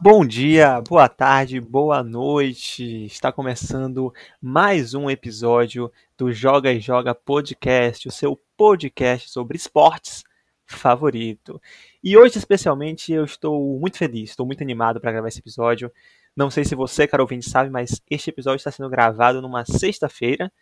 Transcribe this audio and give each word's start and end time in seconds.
Bom 0.00 0.26
dia, 0.26 0.80
boa 0.82 1.08
tarde, 1.08 1.60
boa 1.60 2.02
noite. 2.02 3.06
Está 3.06 3.32
começando 3.32 4.12
mais 4.40 4.92
um 4.92 5.08
episódio 5.08 5.90
do 6.18 6.32
Joga 6.32 6.72
e 6.72 6.80
Joga 6.80 7.14
Podcast, 7.14 8.08
o 8.08 8.10
seu 8.10 8.36
podcast 8.56 9.30
sobre 9.30 9.56
esportes 9.56 10.24
favorito. 10.66 11.60
E 12.02 12.16
hoje, 12.16 12.38
especialmente, 12.38 13.12
eu 13.12 13.24
estou 13.24 13.78
muito 13.78 13.96
feliz, 13.96 14.30
estou 14.30 14.44
muito 14.44 14.62
animado 14.62 15.00
para 15.00 15.12
gravar 15.12 15.28
esse 15.28 15.38
episódio. 15.38 15.90
Não 16.36 16.50
sei 16.50 16.64
se 16.64 16.74
você, 16.74 17.06
caro 17.06 17.22
ouvinte, 17.22 17.48
sabe, 17.48 17.70
mas 17.70 18.02
este 18.10 18.30
episódio 18.30 18.56
está 18.56 18.70
sendo 18.70 18.90
gravado 18.90 19.40
numa 19.40 19.64
sexta-feira 19.64 20.52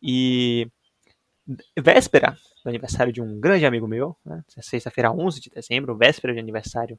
e 0.00 0.70
véspera 1.78 2.36
do 2.64 2.68
aniversário 2.68 3.12
de 3.12 3.20
um 3.20 3.38
grande 3.38 3.66
amigo 3.66 3.86
meu, 3.86 4.16
né? 4.24 4.42
sexta-feira, 4.60 5.12
11 5.12 5.40
de 5.40 5.50
dezembro, 5.50 5.96
véspera 5.96 6.32
de 6.32 6.40
aniversário 6.40 6.98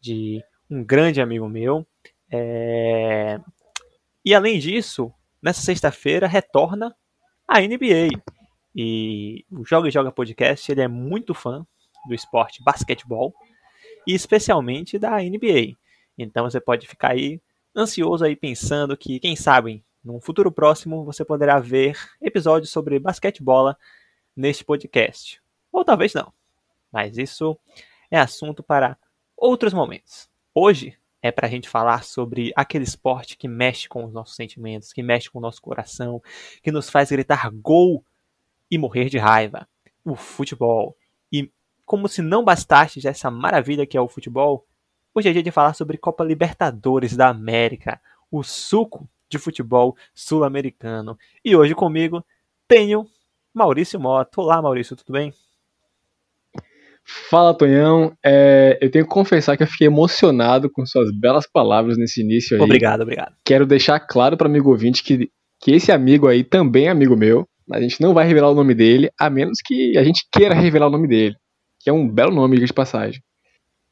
de 0.00 0.42
um 0.70 0.84
grande 0.84 1.20
amigo 1.20 1.48
meu. 1.48 1.86
É... 2.30 3.40
E 4.24 4.34
além 4.34 4.58
disso, 4.58 5.12
nessa 5.40 5.60
sexta-feira 5.60 6.26
retorna 6.26 6.94
a 7.46 7.60
NBA. 7.60 8.20
E 8.74 9.44
o 9.50 9.64
Joga 9.64 9.88
e 9.88 9.90
Joga 9.90 10.12
Podcast 10.12 10.70
ele 10.70 10.82
é 10.82 10.88
muito 10.88 11.32
fã 11.32 11.66
do 12.06 12.14
esporte 12.14 12.62
basquetebol 12.62 13.34
e 14.06 14.14
especialmente 14.14 14.98
da 14.98 15.16
NBA. 15.18 15.76
Então 16.18 16.48
você 16.48 16.60
pode 16.60 16.86
ficar 16.86 17.12
aí 17.12 17.40
ansioso 17.74 18.24
aí 18.24 18.36
pensando 18.36 18.96
que, 18.96 19.20
quem 19.20 19.36
sabe, 19.36 19.84
num 20.04 20.20
futuro 20.20 20.50
próximo 20.52 21.04
você 21.04 21.24
poderá 21.24 21.58
ver 21.58 21.98
episódios 22.20 22.70
sobre 22.70 22.98
basquetebol 22.98 23.74
neste 24.36 24.64
podcast. 24.64 25.40
Ou 25.72 25.84
talvez 25.84 26.12
não. 26.14 26.32
Mas 26.92 27.18
isso 27.18 27.58
é 28.10 28.18
assunto 28.18 28.62
para 28.62 28.96
outros 29.36 29.72
momentos. 29.72 30.30
Hoje 30.58 30.96
é 31.20 31.30
para 31.30 31.46
a 31.46 31.50
gente 31.50 31.68
falar 31.68 32.02
sobre 32.02 32.50
aquele 32.56 32.84
esporte 32.84 33.36
que 33.36 33.46
mexe 33.46 33.86
com 33.90 34.06
os 34.06 34.12
nossos 34.14 34.34
sentimentos, 34.34 34.90
que 34.90 35.02
mexe 35.02 35.30
com 35.30 35.38
o 35.38 35.42
nosso 35.42 35.60
coração, 35.60 36.22
que 36.62 36.72
nos 36.72 36.88
faz 36.88 37.10
gritar 37.10 37.50
gol 37.50 38.02
e 38.70 38.78
morrer 38.78 39.10
de 39.10 39.18
raiva. 39.18 39.68
O 40.02 40.16
futebol. 40.16 40.96
E 41.30 41.52
como 41.84 42.08
se 42.08 42.22
não 42.22 42.42
bastasse 42.42 43.06
essa 43.06 43.30
maravilha 43.30 43.86
que 43.86 43.98
é 43.98 44.00
o 44.00 44.08
futebol, 44.08 44.66
hoje 45.14 45.28
é 45.28 45.32
dia 45.34 45.42
de 45.42 45.50
falar 45.50 45.74
sobre 45.74 45.98
Copa 45.98 46.24
Libertadores 46.24 47.14
da 47.14 47.28
América, 47.28 48.00
o 48.30 48.42
suco 48.42 49.06
de 49.28 49.38
futebol 49.38 49.94
sul-americano. 50.14 51.18
E 51.44 51.54
hoje 51.54 51.74
comigo 51.74 52.24
tenho 52.66 53.06
Maurício 53.52 54.00
Mota. 54.00 54.40
Olá, 54.40 54.62
Maurício, 54.62 54.96
tudo 54.96 55.12
bem? 55.12 55.34
Fala, 57.06 57.56
Tonhão. 57.56 58.12
É, 58.24 58.78
eu 58.80 58.90
tenho 58.90 59.04
que 59.04 59.10
confessar 59.10 59.56
que 59.56 59.62
eu 59.62 59.66
fiquei 59.66 59.86
emocionado 59.86 60.68
com 60.68 60.84
suas 60.84 61.08
belas 61.16 61.46
palavras 61.50 61.96
nesse 61.96 62.20
início 62.20 62.56
aí. 62.56 62.62
Obrigado, 62.62 63.02
obrigado. 63.02 63.32
Quero 63.44 63.64
deixar 63.64 64.00
claro 64.00 64.36
para 64.36 64.48
amigo 64.48 64.70
ouvinte 64.70 65.04
que, 65.04 65.30
que 65.60 65.72
esse 65.72 65.92
amigo 65.92 66.26
aí 66.26 66.42
também 66.42 66.86
é 66.86 66.90
amigo 66.90 67.16
meu. 67.16 67.46
A 67.72 67.80
gente 67.80 68.00
não 68.00 68.12
vai 68.12 68.26
revelar 68.26 68.50
o 68.50 68.54
nome 68.54 68.74
dele, 68.74 69.10
a 69.18 69.30
menos 69.30 69.58
que 69.64 69.96
a 69.96 70.02
gente 70.02 70.26
queira 70.32 70.54
revelar 70.54 70.88
o 70.88 70.90
nome 70.90 71.06
dele. 71.06 71.34
Que 71.80 71.90
é 71.90 71.92
um 71.92 72.08
belo 72.08 72.34
nome, 72.34 72.58
de 72.58 72.72
passagem. 72.72 73.20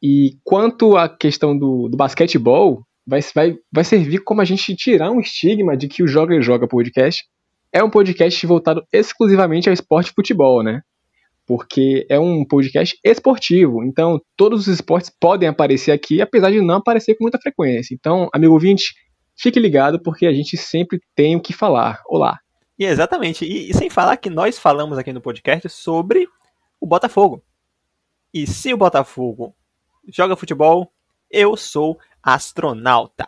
E 0.02 0.36
quanto 0.42 0.96
à 0.96 1.08
questão 1.08 1.56
do, 1.56 1.88
do 1.88 1.96
basquetebol, 1.96 2.82
vai, 3.06 3.20
vai, 3.34 3.56
vai 3.72 3.84
servir 3.84 4.18
como 4.18 4.40
a 4.40 4.44
gente 4.44 4.74
tirar 4.74 5.10
um 5.10 5.20
estigma 5.20 5.76
de 5.76 5.88
que 5.88 6.02
o 6.02 6.08
Joga 6.08 6.34
e 6.34 6.42
Joga 6.42 6.66
podcast 6.66 7.24
é 7.72 7.82
um 7.82 7.90
podcast 7.90 8.46
voltado 8.46 8.84
exclusivamente 8.92 9.68
ao 9.68 9.72
esporte 9.72 10.12
futebol, 10.14 10.62
né? 10.62 10.80
Porque 11.46 12.06
é 12.08 12.18
um 12.18 12.44
podcast 12.44 12.98
esportivo, 13.04 13.84
então 13.84 14.20
todos 14.36 14.62
os 14.62 14.68
esportes 14.68 15.10
podem 15.20 15.48
aparecer 15.48 15.92
aqui, 15.92 16.20
apesar 16.22 16.50
de 16.50 16.60
não 16.60 16.76
aparecer 16.76 17.14
com 17.14 17.24
muita 17.24 17.38
frequência. 17.38 17.94
Então, 17.94 18.28
amigo 18.32 18.54
ouvinte, 18.54 18.94
fique 19.36 19.60
ligado 19.60 20.00
porque 20.02 20.26
a 20.26 20.32
gente 20.32 20.56
sempre 20.56 21.00
tem 21.14 21.36
o 21.36 21.40
que 21.40 21.52
falar. 21.52 22.00
Olá. 22.08 22.38
E 22.78 22.84
exatamente, 22.84 23.44
e, 23.44 23.70
e 23.70 23.74
sem 23.74 23.88
falar 23.90 24.16
que 24.16 24.30
nós 24.30 24.58
falamos 24.58 24.98
aqui 24.98 25.12
no 25.12 25.20
podcast 25.20 25.68
sobre 25.68 26.26
o 26.80 26.86
Botafogo. 26.86 27.42
E 28.32 28.46
se 28.46 28.72
o 28.72 28.76
Botafogo 28.76 29.54
joga 30.08 30.36
futebol, 30.36 30.90
eu 31.30 31.56
sou 31.56 31.98
astronauta. 32.22 33.26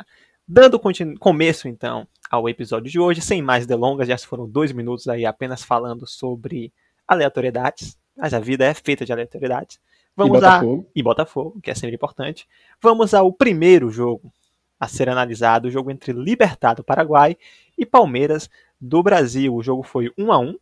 Dando 0.49 0.81
começo 1.19 1.69
então 1.69 2.09
ao 2.31 2.49
episódio 2.49 2.91
de 2.91 2.99
hoje, 2.99 3.21
sem 3.21 3.43
mais 3.43 3.67
delongas, 3.67 4.09
já 4.09 4.19
foram 4.19 4.49
dois 4.49 4.73
minutos 4.73 5.07
aí 5.07 5.25
apenas 5.25 5.63
falando 5.63 6.07
sobre 6.07 6.73
aleatoriedades 7.07 7.97
mas 8.17 8.33
a 8.35 8.39
vida 8.39 8.65
é 8.65 8.75
feita 8.75 9.05
de 9.05 9.13
aleatoriedades. 9.13 9.79
Vamos 10.17 10.39
e 10.39 10.41
Botafogo. 10.41 10.87
A... 10.87 10.91
E 10.95 11.03
Botafogo, 11.03 11.61
que 11.63 11.71
é 11.71 11.75
sempre 11.75 11.97
importante. 11.97 12.49
Vamos 12.81 13.13
ao 13.13 13.33
primeiro 13.33 13.91
jogo 13.91 14.33
a 14.79 14.89
ser 14.89 15.09
analisado, 15.09 15.69
o 15.69 15.71
jogo 15.71 15.91
entre 15.91 16.13
Libertad 16.13 16.77
do 16.77 16.85
Paraguai 16.85 17.37
e 17.77 17.85
Palmeiras 17.85 18.49
do 18.81 19.03
Brasil. 19.03 19.55
O 19.55 19.63
jogo 19.63 19.83
foi 19.83 20.13
1 20.17 20.33
a 20.33 20.39
1 20.39 20.57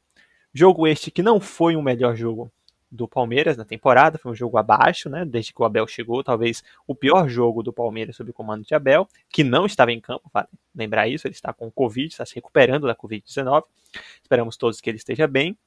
Jogo 0.57 0.87
este 0.87 1.11
que 1.11 1.21
não 1.21 1.41
foi 1.41 1.75
o 1.75 1.83
melhor 1.83 2.15
jogo 2.15 2.51
do 2.89 3.09
Palmeiras 3.09 3.57
na 3.57 3.65
temporada, 3.65 4.19
foi 4.19 4.31
um 4.31 4.37
jogo 4.37 4.57
abaixo, 4.57 5.11
né? 5.11 5.25
Desde 5.25 5.53
que 5.53 5.61
o 5.61 5.65
Abel 5.65 5.85
chegou, 5.85 6.23
talvez 6.23 6.63
o 6.87 6.95
pior 6.95 7.29
jogo 7.29 7.61
do 7.61 7.73
Palmeiras 7.73 8.15
sob 8.15 8.31
o 8.31 8.33
comando 8.33 8.65
de 8.65 8.73
Abel, 8.73 9.09
que 9.29 9.43
não 9.43 9.67
estava 9.67 9.91
em 9.91 10.01
campo, 10.01 10.31
vale 10.33 10.47
lembrar 10.73 11.09
isso, 11.09 11.27
ele 11.27 11.35
está 11.35 11.53
com 11.53 11.69
Covid, 11.73 12.07
está 12.07 12.25
se 12.25 12.37
recuperando 12.37 12.87
da 12.87 12.95
Covid-19. 12.95 13.65
Esperamos 14.23 14.57
todos 14.57 14.81
que 14.81 14.89
ele 14.89 14.97
esteja 14.97 15.27
bem. 15.27 15.59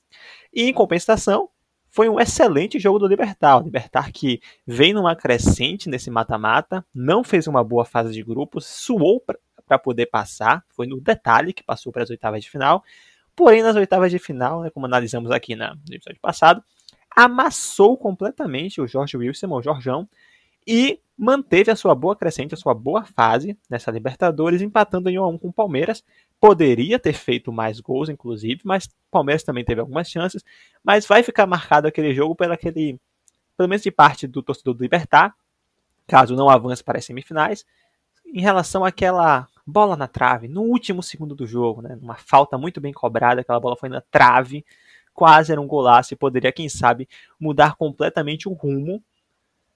E 0.53 0.63
em 0.63 0.73
compensação, 0.73 1.49
foi 1.97 2.07
um 2.07 2.19
excelente 2.19 2.77
jogo 2.77 2.99
do 2.99 3.07
Libertar. 3.07 3.57
O 3.57 3.63
Libertar 3.63 4.11
que 4.11 4.39
vem 4.67 4.93
numa 4.93 5.15
crescente 5.15 5.89
nesse 5.89 6.11
mata-mata, 6.11 6.85
não 6.93 7.23
fez 7.23 7.47
uma 7.47 7.63
boa 7.63 7.83
fase 7.83 8.13
de 8.13 8.21
grupos, 8.21 8.67
suou 8.67 9.19
para 9.65 9.79
poder 9.79 10.05
passar, 10.05 10.63
foi 10.69 10.85
no 10.85 11.01
detalhe 11.01 11.53
que 11.53 11.63
passou 11.63 11.91
para 11.91 12.03
as 12.03 12.11
oitavas 12.11 12.43
de 12.43 12.51
final. 12.51 12.83
Porém, 13.35 13.63
nas 13.63 13.75
oitavas 13.75 14.11
de 14.11 14.19
final, 14.19 14.61
né, 14.61 14.69
como 14.69 14.85
analisamos 14.85 15.31
aqui 15.31 15.55
na, 15.55 15.73
no 15.73 15.95
episódio 15.95 16.21
passado, 16.21 16.63
amassou 17.09 17.97
completamente 17.97 18.79
o 18.79 18.85
Jorge 18.85 19.17
Wilson, 19.17 19.47
o 19.47 19.63
Jorjão, 19.63 20.07
e 20.67 20.99
manteve 21.17 21.71
a 21.71 21.75
sua 21.75 21.95
boa 21.95 22.15
crescente, 22.15 22.53
a 22.53 22.57
sua 22.57 22.75
boa 22.75 23.05
fase 23.05 23.57
nessa 23.67 23.89
Libertadores, 23.89 24.61
empatando 24.61 25.09
em 25.09 25.17
1 25.17 25.23
a 25.23 25.27
1 25.29 25.37
com 25.39 25.47
o 25.47 25.53
Palmeiras. 25.53 26.03
Poderia 26.39 26.99
ter 26.99 27.13
feito 27.13 27.51
mais 27.51 27.79
gols, 27.79 28.09
inclusive, 28.09 28.61
mas 28.63 28.85
o 28.85 28.89
Palmeiras 29.09 29.43
também 29.43 29.65
teve 29.65 29.81
algumas 29.81 30.09
chances. 30.09 30.43
Mas 30.83 31.05
vai 31.05 31.23
ficar 31.23 31.47
marcado 31.47 31.87
aquele 31.87 32.13
jogo 32.13 32.35
pelo 32.35 32.53
aquele, 32.53 32.99
pelo 33.55 33.67
menos 33.67 33.81
de 33.81 33.91
parte 33.91 34.27
do 34.27 34.43
torcedor 34.43 34.75
do 34.75 34.83
Libertar, 34.83 35.35
caso 36.05 36.35
não 36.35 36.49
avance 36.49 36.83
para 36.83 36.99
as 36.99 37.05
semifinais, 37.05 37.65
em 38.25 38.41
relação 38.41 38.85
àquela 38.85 39.47
bola 39.65 39.97
na 39.97 40.07
trave, 40.07 40.47
no 40.47 40.61
último 40.61 41.03
segundo 41.03 41.35
do 41.35 41.45
jogo, 41.45 41.81
né? 41.81 41.97
Uma 42.01 42.15
falta 42.15 42.57
muito 42.57 42.79
bem 42.79 42.93
cobrada, 42.93 43.41
aquela 43.41 43.59
bola 43.59 43.75
foi 43.75 43.89
na 43.89 44.01
trave, 44.01 44.65
quase 45.13 45.51
era 45.51 45.59
um 45.59 45.67
golaço 45.67 46.13
e 46.13 46.17
poderia, 46.17 46.51
quem 46.51 46.69
sabe, 46.69 47.09
mudar 47.39 47.75
completamente 47.75 48.47
o 48.47 48.53
rumo 48.53 49.03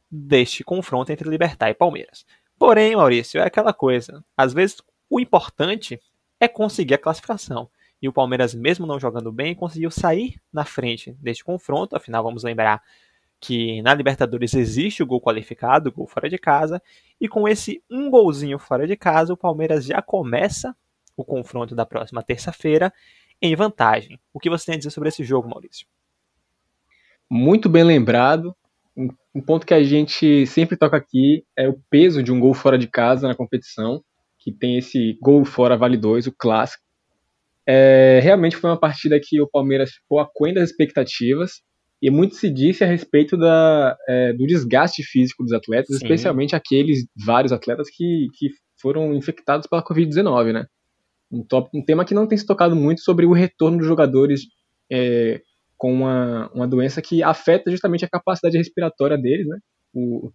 deste 0.09 0.63
confronto 0.63 1.11
entre 1.11 1.29
Libertar 1.29 1.69
e 1.69 1.73
Palmeiras. 1.73 2.25
Porém, 2.59 2.95
Maurício, 2.95 3.41
é 3.41 3.45
aquela 3.45 3.73
coisa. 3.73 4.23
Às 4.38 4.53
vezes 4.53 4.78
o 5.09 5.19
importante 5.19 5.99
é 6.41 6.47
conseguir 6.47 6.96
a 6.96 6.97
classificação. 6.97 7.69
E 8.02 8.09
o 8.09 8.13
Palmeiras, 8.13 8.53
mesmo 8.53 8.88
não 8.88 9.00
jogando 9.00 9.31
bem, 9.31 9.56
conseguiu 9.56 9.91
sair 9.91 10.41
na 10.52 10.66
frente 10.66 11.13
deste 11.22 11.44
confronto. 11.44 11.96
Afinal, 11.96 12.24
vamos 12.24 12.44
lembrar 12.44 12.81
que 13.40 13.81
na 13.84 13.94
Libertadores 13.94 14.53
existe 14.56 15.03
o 15.03 15.06
gol 15.06 15.22
qualificado, 15.22 15.90
o 15.90 15.91
gol 15.91 16.07
fora 16.07 16.28
de 16.28 16.40
casa. 16.40 16.81
E 17.19 17.28
com 17.28 17.47
esse 17.47 17.84
um 17.90 18.09
golzinho 18.09 18.57
fora 18.57 18.88
de 18.88 18.97
casa, 18.97 19.34
o 19.34 19.38
Palmeiras 19.38 19.85
já 19.85 20.02
começa 20.02 20.75
o 21.16 21.24
confronto 21.24 21.75
da 21.75 21.85
próxima 21.85 22.24
terça-feira 22.24 22.91
em 23.40 23.56
vantagem. 23.56 24.19
O 24.34 24.40
que 24.40 24.50
você 24.50 24.66
tem 24.66 24.75
a 24.75 24.78
dizer 24.79 24.90
sobre 24.90 25.09
esse 25.09 25.23
jogo, 25.23 25.47
Maurício? 25.47 25.85
Muito 27.29 27.69
bem 27.69 27.84
lembrado 27.84 28.56
um 29.34 29.41
ponto 29.41 29.66
que 29.66 29.73
a 29.73 29.84
gente 29.84 30.46
sempre 30.46 30.76
toca 30.76 30.97
aqui 30.97 31.46
é 31.55 31.67
o 31.70 31.79
peso 31.90 32.22
de 32.22 32.32
um 32.32 32.40
gol 32.40 32.53
fora 32.53 32.78
de 32.78 32.87
casa 32.87 33.28
na 33.28 33.35
competição, 33.35 34.03
que 34.41 34.52
tem 34.52 34.78
esse 34.78 35.17
gol 35.22 35.46
fora 35.46 35.78
vale 35.78 35.96
dois, 35.96 36.28
o 36.28 36.35
clássico. 36.35 36.84
É, 37.66 38.20
realmente 38.22 38.58
foi 38.58 38.70
uma 38.70 38.79
partida 38.79 39.20
que 39.22 39.40
o 39.40 39.47
Palmeiras 39.47 39.91
ficou 39.91 40.20
aquém 40.20 40.53
das 40.53 40.72
expectativas 40.72 41.61
e 42.02 42.09
muito 42.09 42.35
se 42.35 42.49
disse 42.49 42.84
a 42.84 42.88
respeito 42.88 43.38
da, 43.38 43.96
é, 44.09 44.34
do 44.34 44.47
desgaste 44.47 45.03
físico 45.03 45.43
dos 45.43 45.53
atletas, 45.53 45.96
Sim. 45.96 46.03
especialmente 46.03 46.55
aqueles 46.55 47.05
vários 47.23 47.53
atletas 47.53 47.88
que, 47.90 48.28
que 48.34 48.49
foram 48.82 49.14
infectados 49.14 49.67
pela 49.67 49.84
Covid-19, 49.84 50.53
né? 50.53 50.66
Um, 51.32 51.44
top, 51.44 51.70
um 51.73 51.85
tema 51.85 52.03
que 52.03 52.16
não 52.16 52.28
tem 52.28 52.37
se 52.37 52.46
tocado 52.46 52.76
muito 52.76 53.02
sobre 53.02 53.28
o 53.28 53.32
retorno 53.32 53.78
dos 53.78 53.87
jogadores 53.87 54.41
é, 54.91 55.40
com 55.78 55.94
uma, 55.94 56.49
uma 56.53 56.67
doença 56.67 57.02
que 57.02 57.22
afeta 57.22 57.70
justamente 57.70 58.03
a 58.03 58.09
capacidade 58.09 58.58
respiratória 58.58 59.17
deles, 59.17 59.47
né? 59.47 59.59
O, 59.94 60.32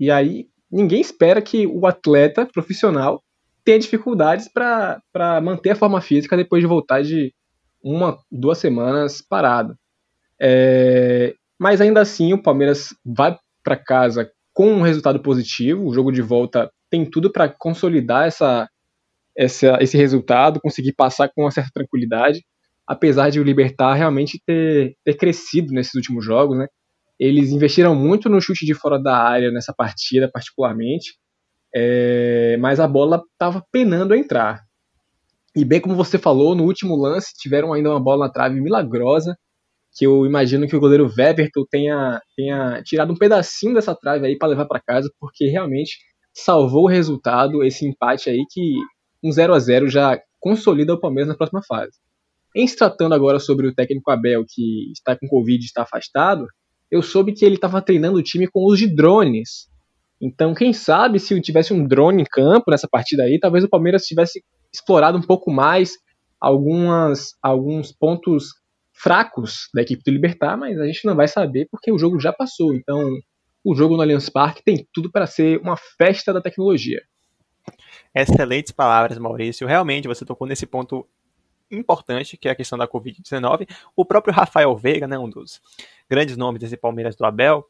e 0.00 0.10
aí 0.10 0.48
ninguém 0.72 1.02
espera 1.02 1.42
que 1.42 1.66
o 1.66 1.86
atleta 1.86 2.46
profissional 2.46 3.22
tenha 3.64 3.78
dificuldades 3.78 4.48
para 4.48 5.40
manter 5.42 5.70
a 5.70 5.76
forma 5.76 6.00
física 6.00 6.36
depois 6.36 6.62
de 6.62 6.66
voltar 6.66 7.02
de 7.02 7.32
uma, 7.82 8.18
duas 8.30 8.58
semanas 8.58 9.22
parado. 9.22 9.74
É, 10.40 11.34
mas 11.58 11.80
ainda 11.80 12.00
assim, 12.00 12.32
o 12.32 12.42
Palmeiras 12.42 12.94
vai 13.04 13.36
para 13.62 13.76
casa 13.76 14.30
com 14.52 14.70
um 14.70 14.82
resultado 14.82 15.20
positivo. 15.20 15.86
O 15.86 15.94
jogo 15.94 16.12
de 16.12 16.22
volta 16.22 16.70
tem 16.90 17.08
tudo 17.08 17.30
para 17.32 17.48
consolidar 17.48 18.26
essa, 18.26 18.68
essa, 19.36 19.78
esse 19.80 19.96
resultado, 19.96 20.60
conseguir 20.60 20.92
passar 20.92 21.28
com 21.28 21.42
uma 21.42 21.50
certa 21.50 21.70
tranquilidade, 21.74 22.44
apesar 22.86 23.30
de 23.30 23.40
o 23.40 23.44
Libertar 23.44 23.94
realmente 23.94 24.40
ter, 24.46 24.94
ter 25.04 25.14
crescido 25.14 25.72
nesses 25.72 25.94
últimos 25.94 26.24
jogos, 26.24 26.58
né? 26.58 26.66
Eles 27.18 27.50
investiram 27.50 27.94
muito 27.94 28.28
no 28.28 28.40
chute 28.40 28.66
de 28.66 28.74
fora 28.74 29.00
da 29.00 29.16
área 29.16 29.50
nessa 29.50 29.72
partida, 29.72 30.28
particularmente, 30.32 31.14
é, 31.74 32.56
mas 32.58 32.78
a 32.78 32.86
bola 32.86 33.22
estava 33.32 33.64
penando 33.72 34.14
a 34.14 34.18
entrar. 34.18 34.62
E 35.56 35.64
bem 35.64 35.80
como 35.80 35.94
você 35.94 36.18
falou, 36.18 36.54
no 36.54 36.64
último 36.64 36.96
lance 36.96 37.32
tiveram 37.36 37.72
ainda 37.72 37.90
uma 37.90 38.00
bola 38.00 38.26
na 38.26 38.32
trave 38.32 38.60
milagrosa, 38.60 39.36
que 39.96 40.06
eu 40.06 40.26
imagino 40.26 40.66
que 40.66 40.74
o 40.74 40.80
goleiro 40.80 41.10
Weverton 41.16 41.64
tenha, 41.70 42.20
tenha 42.36 42.82
tirado 42.82 43.12
um 43.12 43.16
pedacinho 43.16 43.74
dessa 43.74 43.94
trave 43.94 44.26
aí 44.26 44.36
para 44.36 44.48
levar 44.48 44.66
para 44.66 44.80
casa, 44.80 45.08
porque 45.20 45.46
realmente 45.46 45.98
salvou 46.32 46.84
o 46.84 46.88
resultado, 46.88 47.62
esse 47.62 47.86
empate 47.86 48.28
aí 48.28 48.44
que 48.50 48.74
um 49.22 49.30
0 49.30 49.54
a 49.54 49.58
0 49.58 49.88
já 49.88 50.18
consolida 50.40 50.92
o 50.92 51.00
Palmeiras 51.00 51.28
na 51.28 51.36
próxima 51.36 51.62
fase. 51.66 51.92
Em 52.54 52.66
se 52.66 52.76
tratando 52.76 53.14
agora 53.14 53.38
sobre 53.38 53.66
o 53.66 53.74
técnico 53.74 54.10
Abel, 54.10 54.44
que 54.46 54.92
está 54.92 55.16
com 55.16 55.26
Covid 55.26 55.62
e 55.62 55.66
está 55.66 55.82
afastado, 55.82 56.46
eu 56.90 57.02
soube 57.02 57.32
que 57.32 57.44
ele 57.44 57.54
estava 57.54 57.80
treinando 57.80 58.18
o 58.18 58.22
time 58.22 58.46
com 58.46 58.64
uso 58.64 58.86
de 58.86 58.94
drones. 58.94 59.68
Então, 60.20 60.54
quem 60.54 60.72
sabe 60.72 61.18
se 61.18 61.38
tivesse 61.40 61.72
um 61.72 61.86
drone 61.86 62.22
em 62.22 62.24
campo 62.24 62.70
nessa 62.70 62.88
partida 62.88 63.24
aí, 63.24 63.38
talvez 63.38 63.64
o 63.64 63.68
Palmeiras 63.68 64.04
tivesse 64.04 64.42
explorado 64.72 65.18
um 65.18 65.22
pouco 65.22 65.50
mais 65.50 65.92
algumas, 66.40 67.34
alguns 67.42 67.92
pontos 67.92 68.48
fracos 68.92 69.68
da 69.74 69.82
equipe 69.82 70.02
do 70.04 70.10
Libertar, 70.10 70.56
mas 70.56 70.78
a 70.78 70.86
gente 70.86 71.04
não 71.04 71.16
vai 71.16 71.26
saber 71.26 71.66
porque 71.70 71.92
o 71.92 71.98
jogo 71.98 72.20
já 72.20 72.32
passou. 72.32 72.74
Então, 72.74 73.10
o 73.64 73.74
jogo 73.74 73.96
no 73.96 74.02
Allianz 74.02 74.28
Parque 74.28 74.62
tem 74.62 74.86
tudo 74.92 75.10
para 75.10 75.26
ser 75.26 75.60
uma 75.60 75.76
festa 75.76 76.32
da 76.32 76.40
tecnologia. 76.40 77.02
Excelentes 78.14 78.72
palavras, 78.72 79.18
Maurício. 79.18 79.66
Realmente 79.66 80.06
você 80.06 80.24
tocou 80.24 80.46
nesse 80.46 80.66
ponto 80.66 81.06
importante, 81.70 82.36
que 82.36 82.48
é 82.48 82.52
a 82.52 82.54
questão 82.54 82.78
da 82.78 82.86
Covid-19. 82.86 83.68
O 83.96 84.04
próprio 84.04 84.34
Rafael 84.34 84.76
Veiga, 84.76 85.08
né, 85.08 85.18
um 85.18 85.28
dos 85.28 85.60
grandes 86.08 86.36
nomes 86.36 86.60
desse 86.60 86.76
Palmeiras 86.76 87.16
do 87.16 87.24
Abel, 87.24 87.64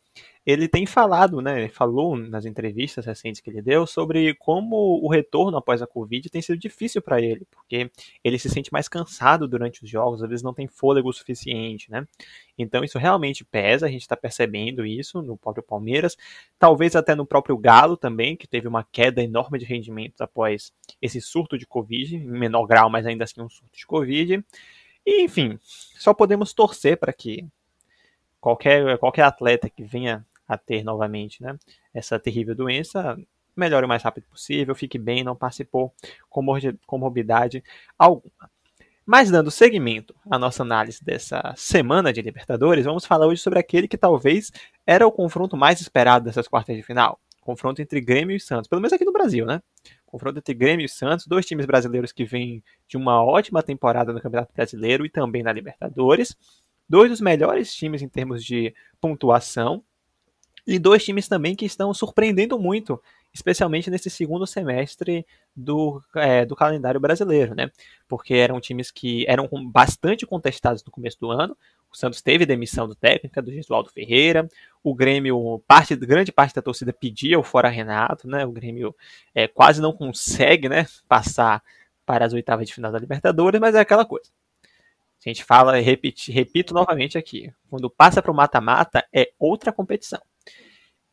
ele 0.46 0.68
tem 0.68 0.84
falado, 0.84 1.40
né, 1.40 1.68
falou 1.68 2.16
nas 2.16 2.44
entrevistas 2.44 3.06
recentes 3.06 3.40
que 3.40 3.48
ele 3.48 3.62
deu 3.62 3.86
sobre 3.86 4.34
como 4.34 4.76
o 5.02 5.08
retorno 5.08 5.56
após 5.56 5.80
a 5.80 5.86
Covid 5.86 6.28
tem 6.28 6.42
sido 6.42 6.58
difícil 6.58 7.00
para 7.00 7.20
ele, 7.20 7.46
porque 7.50 7.90
ele 8.22 8.38
se 8.38 8.50
sente 8.50 8.72
mais 8.72 8.86
cansado 8.86 9.48
durante 9.48 9.82
os 9.82 9.88
jogos, 9.88 10.22
às 10.22 10.28
vezes 10.28 10.42
não 10.42 10.52
tem 10.52 10.66
fôlego 10.66 11.12
suficiente, 11.12 11.90
né? 11.90 12.06
Então 12.58 12.84
isso 12.84 12.98
realmente 12.98 13.44
pesa, 13.44 13.86
a 13.86 13.90
gente 13.90 14.02
está 14.02 14.16
percebendo 14.16 14.84
isso 14.84 15.22
no 15.22 15.36
próprio 15.36 15.62
Palmeiras, 15.62 16.16
talvez 16.58 16.94
até 16.94 17.14
no 17.14 17.26
próprio 17.26 17.56
Galo 17.56 17.96
também, 17.96 18.36
que 18.36 18.46
teve 18.46 18.68
uma 18.68 18.84
queda 18.84 19.22
enorme 19.22 19.58
de 19.58 19.64
rendimento 19.64 20.20
após 20.20 20.72
esse 21.00 21.20
surto 21.20 21.56
de 21.56 21.66
Covid, 21.66 22.16
em 22.16 22.26
menor 22.26 22.66
grau, 22.66 22.90
mas 22.90 23.06
ainda 23.06 23.24
assim 23.24 23.40
um 23.40 23.48
surto 23.48 23.76
de 23.76 23.86
Covid. 23.86 24.44
E, 25.06 25.22
enfim, 25.22 25.58
só 25.60 26.14
podemos 26.14 26.52
torcer 26.52 26.98
para 26.98 27.12
que 27.12 27.46
qualquer, 28.40 28.98
qualquer 28.98 29.22
atleta 29.22 29.70
que 29.70 29.82
venha 29.82 30.24
a 30.46 30.56
ter 30.58 30.84
novamente 30.84 31.42
né, 31.42 31.56
essa 31.92 32.18
terrível 32.18 32.54
doença, 32.54 33.16
melhore 33.56 33.86
o 33.86 33.88
mais 33.88 34.02
rápido 34.02 34.24
possível, 34.24 34.74
fique 34.74 34.98
bem, 34.98 35.24
não 35.24 35.36
passe 35.36 35.64
por 35.64 35.92
comorbidade 36.86 37.62
alguma. 37.98 38.50
Mas 39.06 39.30
dando 39.30 39.50
seguimento 39.50 40.14
à 40.30 40.38
nossa 40.38 40.62
análise 40.62 41.04
dessa 41.04 41.52
semana 41.56 42.10
de 42.10 42.22
Libertadores, 42.22 42.86
vamos 42.86 43.04
falar 43.04 43.26
hoje 43.26 43.42
sobre 43.42 43.58
aquele 43.58 43.86
que 43.86 43.98
talvez 43.98 44.50
era 44.86 45.06
o 45.06 45.12
confronto 45.12 45.58
mais 45.58 45.80
esperado 45.80 46.24
dessas 46.24 46.48
quartas 46.48 46.74
de 46.74 46.82
final. 46.82 47.20
Confronto 47.42 47.82
entre 47.82 48.00
Grêmio 48.00 48.34
e 48.34 48.40
Santos, 48.40 48.66
pelo 48.66 48.80
menos 48.80 48.94
aqui 48.94 49.04
no 49.04 49.12
Brasil, 49.12 49.44
né? 49.44 49.60
Confronto 50.06 50.38
entre 50.38 50.54
Grêmio 50.54 50.86
e 50.86 50.88
Santos, 50.88 51.26
dois 51.26 51.44
times 51.44 51.66
brasileiros 51.66 52.12
que 52.12 52.24
vêm 52.24 52.64
de 52.88 52.96
uma 52.96 53.22
ótima 53.22 53.62
temporada 53.62 54.10
no 54.10 54.22
Campeonato 54.22 54.54
Brasileiro 54.54 55.04
e 55.04 55.10
também 55.10 55.42
na 55.42 55.52
Libertadores. 55.52 56.34
Dois 56.88 57.10
dos 57.10 57.20
melhores 57.20 57.74
times 57.74 58.00
em 58.00 58.08
termos 58.08 58.42
de 58.42 58.74
pontuação, 58.98 59.84
e 60.66 60.78
dois 60.78 61.04
times 61.04 61.28
também 61.28 61.54
que 61.54 61.66
estão 61.66 61.92
surpreendendo 61.92 62.58
muito, 62.58 63.00
especialmente 63.32 63.90
nesse 63.90 64.08
segundo 64.08 64.46
semestre 64.46 65.26
do, 65.54 66.02
é, 66.16 66.44
do 66.46 66.56
calendário 66.56 67.00
brasileiro, 67.00 67.54
né? 67.54 67.70
Porque 68.08 68.34
eram 68.34 68.60
times 68.60 68.90
que 68.90 69.26
eram 69.28 69.48
bastante 69.70 70.26
contestados 70.26 70.82
no 70.84 70.90
começo 70.90 71.18
do 71.20 71.30
ano. 71.30 71.56
O 71.92 71.96
Santos 71.96 72.22
teve 72.22 72.46
demissão 72.46 72.88
do 72.88 72.94
técnico, 72.94 73.42
do 73.42 73.52
Gesualdo 73.52 73.90
Ferreira. 73.90 74.48
O 74.82 74.94
Grêmio, 74.94 75.62
parte, 75.66 75.94
grande 75.94 76.32
parte 76.32 76.54
da 76.54 76.62
torcida 76.62 76.92
pedia 76.92 77.38
o 77.38 77.42
fora 77.42 77.68
Renato, 77.68 78.26
né? 78.26 78.46
O 78.46 78.52
Grêmio 78.52 78.94
é, 79.34 79.46
quase 79.46 79.82
não 79.82 79.92
consegue, 79.92 80.68
né? 80.68 80.86
Passar 81.06 81.62
para 82.06 82.24
as 82.24 82.32
oitavas 82.32 82.66
de 82.66 82.74
final 82.74 82.90
da 82.90 82.98
Libertadores, 82.98 83.60
mas 83.60 83.74
é 83.74 83.80
aquela 83.80 84.04
coisa. 84.04 84.30
A 85.24 85.28
gente 85.28 85.44
fala, 85.44 85.78
repito, 85.80 86.30
repito 86.30 86.74
novamente 86.74 87.16
aqui, 87.16 87.50
quando 87.70 87.88
passa 87.88 88.20
para 88.20 88.30
o 88.30 88.34
mata-mata 88.34 89.06
é 89.12 89.30
outra 89.38 89.72
competição. 89.72 90.20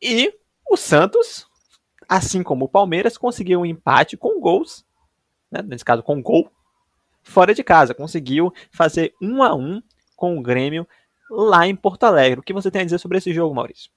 E 0.02 0.34
o 0.70 0.76
Santos, 0.76 1.46
assim 2.08 2.42
como 2.42 2.66
o 2.66 2.70
Palmeiras, 2.70 3.18
conseguiu 3.18 3.62
um 3.62 3.66
empate 3.66 4.18
com 4.18 4.40
gols, 4.40 4.86
né, 5.52 5.62
nesse 5.62 5.86
caso 5.86 6.02
com 6.02 6.22
gol, 6.22 6.52
fora 7.22 7.54
de 7.54 7.64
casa. 7.64 7.94
Conseguiu 7.94 8.52
fazer 8.72 9.14
um 9.22 9.44
a 9.44 9.54
um 9.54 9.82
com 10.16 10.38
o 10.38 10.42
Grêmio 10.42 10.88
lá 11.30 11.68
em 11.68 11.76
Porto 11.76 12.04
Alegre. 12.04 12.40
O 12.40 12.44
que 12.44 12.54
você 12.54 12.72
tem 12.72 12.82
a 12.82 12.86
dizer 12.86 13.00
sobre 13.00 13.18
esse 13.18 13.34
jogo, 13.34 13.54
Maurício? 13.54 13.92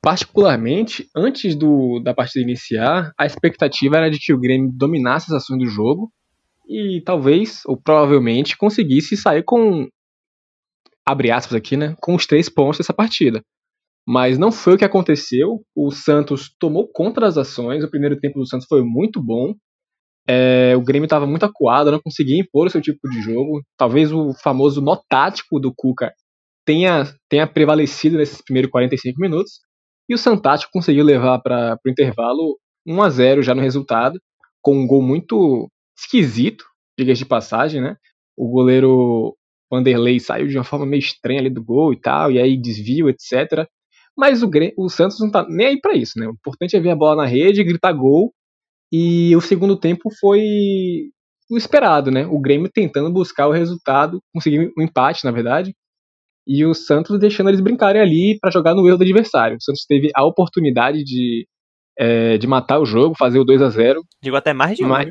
Particularmente, 0.00 1.08
antes 1.16 1.56
do, 1.56 1.98
da 2.00 2.12
partida 2.12 2.44
iniciar, 2.44 3.12
a 3.18 3.24
expectativa 3.24 3.96
era 3.96 4.10
de 4.10 4.18
que 4.18 4.34
o 4.34 4.38
Grêmio 4.38 4.70
dominasse 4.70 5.26
as 5.26 5.42
ações 5.42 5.58
do 5.58 5.66
jogo 5.66 6.12
e 6.68 7.02
talvez, 7.04 7.62
ou 7.64 7.76
provavelmente, 7.76 8.56
conseguisse 8.56 9.16
sair 9.16 9.42
com, 9.42 9.88
abre 11.06 11.30
aspas 11.30 11.54
aqui, 11.54 11.76
né, 11.76 11.96
com 12.00 12.14
os 12.14 12.26
três 12.26 12.48
pontos 12.48 12.78
dessa 12.78 12.92
partida. 12.92 13.42
Mas 14.06 14.38
não 14.38 14.52
foi 14.52 14.74
o 14.74 14.78
que 14.78 14.84
aconteceu. 14.84 15.62
O 15.74 15.90
Santos 15.90 16.54
tomou 16.58 16.88
conta 16.92 17.20
das 17.20 17.38
ações. 17.38 17.82
O 17.82 17.90
primeiro 17.90 18.18
tempo 18.18 18.38
do 18.38 18.46
Santos 18.46 18.66
foi 18.68 18.82
muito 18.82 19.22
bom. 19.22 19.54
É, 20.26 20.74
o 20.76 20.82
Grêmio 20.82 21.06
estava 21.06 21.26
muito 21.26 21.44
acuado, 21.44 21.90
não 21.90 22.00
conseguia 22.00 22.38
impor 22.38 22.66
o 22.66 22.70
seu 22.70 22.80
tipo 22.80 23.08
de 23.10 23.20
jogo. 23.20 23.62
Talvez 23.76 24.12
o 24.12 24.32
famoso 24.34 24.80
nó 24.80 24.96
tático 25.08 25.58
do 25.58 25.72
Cuca 25.74 26.12
tenha, 26.64 27.04
tenha 27.28 27.46
prevalecido 27.46 28.16
nesses 28.16 28.40
primeiros 28.42 28.70
45 28.70 29.20
minutos. 29.20 29.60
E 30.08 30.14
o 30.14 30.18
Santático 30.18 30.70
conseguiu 30.72 31.04
levar 31.04 31.38
para 31.40 31.78
o 31.84 31.90
intervalo 31.90 32.58
1 32.86 33.02
a 33.02 33.10
0 33.10 33.42
já 33.42 33.54
no 33.54 33.62
resultado, 33.62 34.20
com 34.62 34.76
um 34.76 34.86
gol 34.86 35.02
muito 35.02 35.70
esquisito, 35.98 36.64
diga 36.98 37.14
de 37.14 37.24
passagem, 37.24 37.80
né? 37.80 37.96
O 38.36 38.50
goleiro 38.50 39.36
Vanderlei 39.70 40.20
saiu 40.20 40.46
de 40.46 40.56
uma 40.56 40.64
forma 40.64 40.84
meio 40.84 41.00
estranha 41.00 41.40
ali 41.40 41.50
do 41.50 41.64
gol 41.64 41.92
e 41.92 42.00
tal, 42.00 42.30
e 42.30 42.38
aí 42.38 42.56
desvio, 42.60 43.08
etc. 43.08 43.66
Mas 44.16 44.42
o, 44.42 44.50
o 44.76 44.88
Santos 44.88 45.18
não 45.20 45.30
tá 45.30 45.44
nem 45.48 45.66
aí 45.66 45.80
para 45.80 45.94
isso, 45.94 46.12
né? 46.16 46.26
O 46.26 46.32
importante 46.32 46.76
é 46.76 46.80
ver 46.80 46.90
a 46.90 46.96
bola 46.96 47.22
na 47.22 47.26
rede, 47.26 47.64
gritar 47.64 47.92
gol. 47.92 48.32
E 48.92 49.34
o 49.34 49.40
segundo 49.40 49.76
tempo 49.76 50.08
foi 50.20 50.40
o 51.50 51.56
esperado, 51.56 52.10
né? 52.10 52.26
O 52.26 52.40
Grêmio 52.40 52.70
tentando 52.72 53.12
buscar 53.12 53.48
o 53.48 53.52
resultado, 53.52 54.20
conseguir 54.32 54.72
um 54.78 54.82
empate, 54.82 55.24
na 55.24 55.30
verdade. 55.30 55.74
E 56.46 56.64
o 56.64 56.74
Santos 56.74 57.18
deixando 57.18 57.48
eles 57.48 57.60
brincarem 57.60 58.00
ali 58.00 58.38
para 58.40 58.50
jogar 58.50 58.74
no 58.74 58.86
erro 58.86 58.98
do 58.98 59.04
adversário. 59.04 59.56
O 59.56 59.62
Santos 59.62 59.84
teve 59.86 60.10
a 60.14 60.24
oportunidade 60.24 61.02
de, 61.02 61.46
é, 61.98 62.36
de 62.38 62.46
matar 62.46 62.78
o 62.78 62.86
jogo, 62.86 63.14
fazer 63.18 63.38
o 63.38 63.44
2 63.44 63.62
a 63.62 63.70
0 63.70 64.02
Digo 64.22 64.36
até 64.36 64.52
mais 64.52 64.76
de 64.76 64.84
uma, 64.84 64.96
mais, 64.96 65.10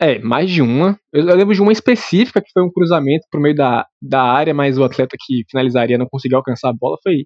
É, 0.00 0.18
mais 0.20 0.50
de 0.50 0.62
uma. 0.62 0.98
Eu, 1.12 1.28
eu, 1.28 1.36
lembro 1.36 1.54
de 1.54 1.60
uma 1.60 1.72
específica 1.72 2.40
que 2.40 2.52
foi 2.52 2.62
um 2.62 2.70
cruzamento 2.70 3.26
por 3.30 3.40
meio 3.40 3.54
da, 3.54 3.84
da 4.00 4.22
área, 4.22 4.54
mas 4.54 4.78
o 4.78 4.84
atleta 4.84 5.16
que 5.18 5.42
finalizaria 5.50 5.98
não 5.98 6.06
conseguiu 6.06 6.38
alcançar 6.38 6.70
a 6.70 6.74
bola. 6.74 6.96
Foi 7.02 7.24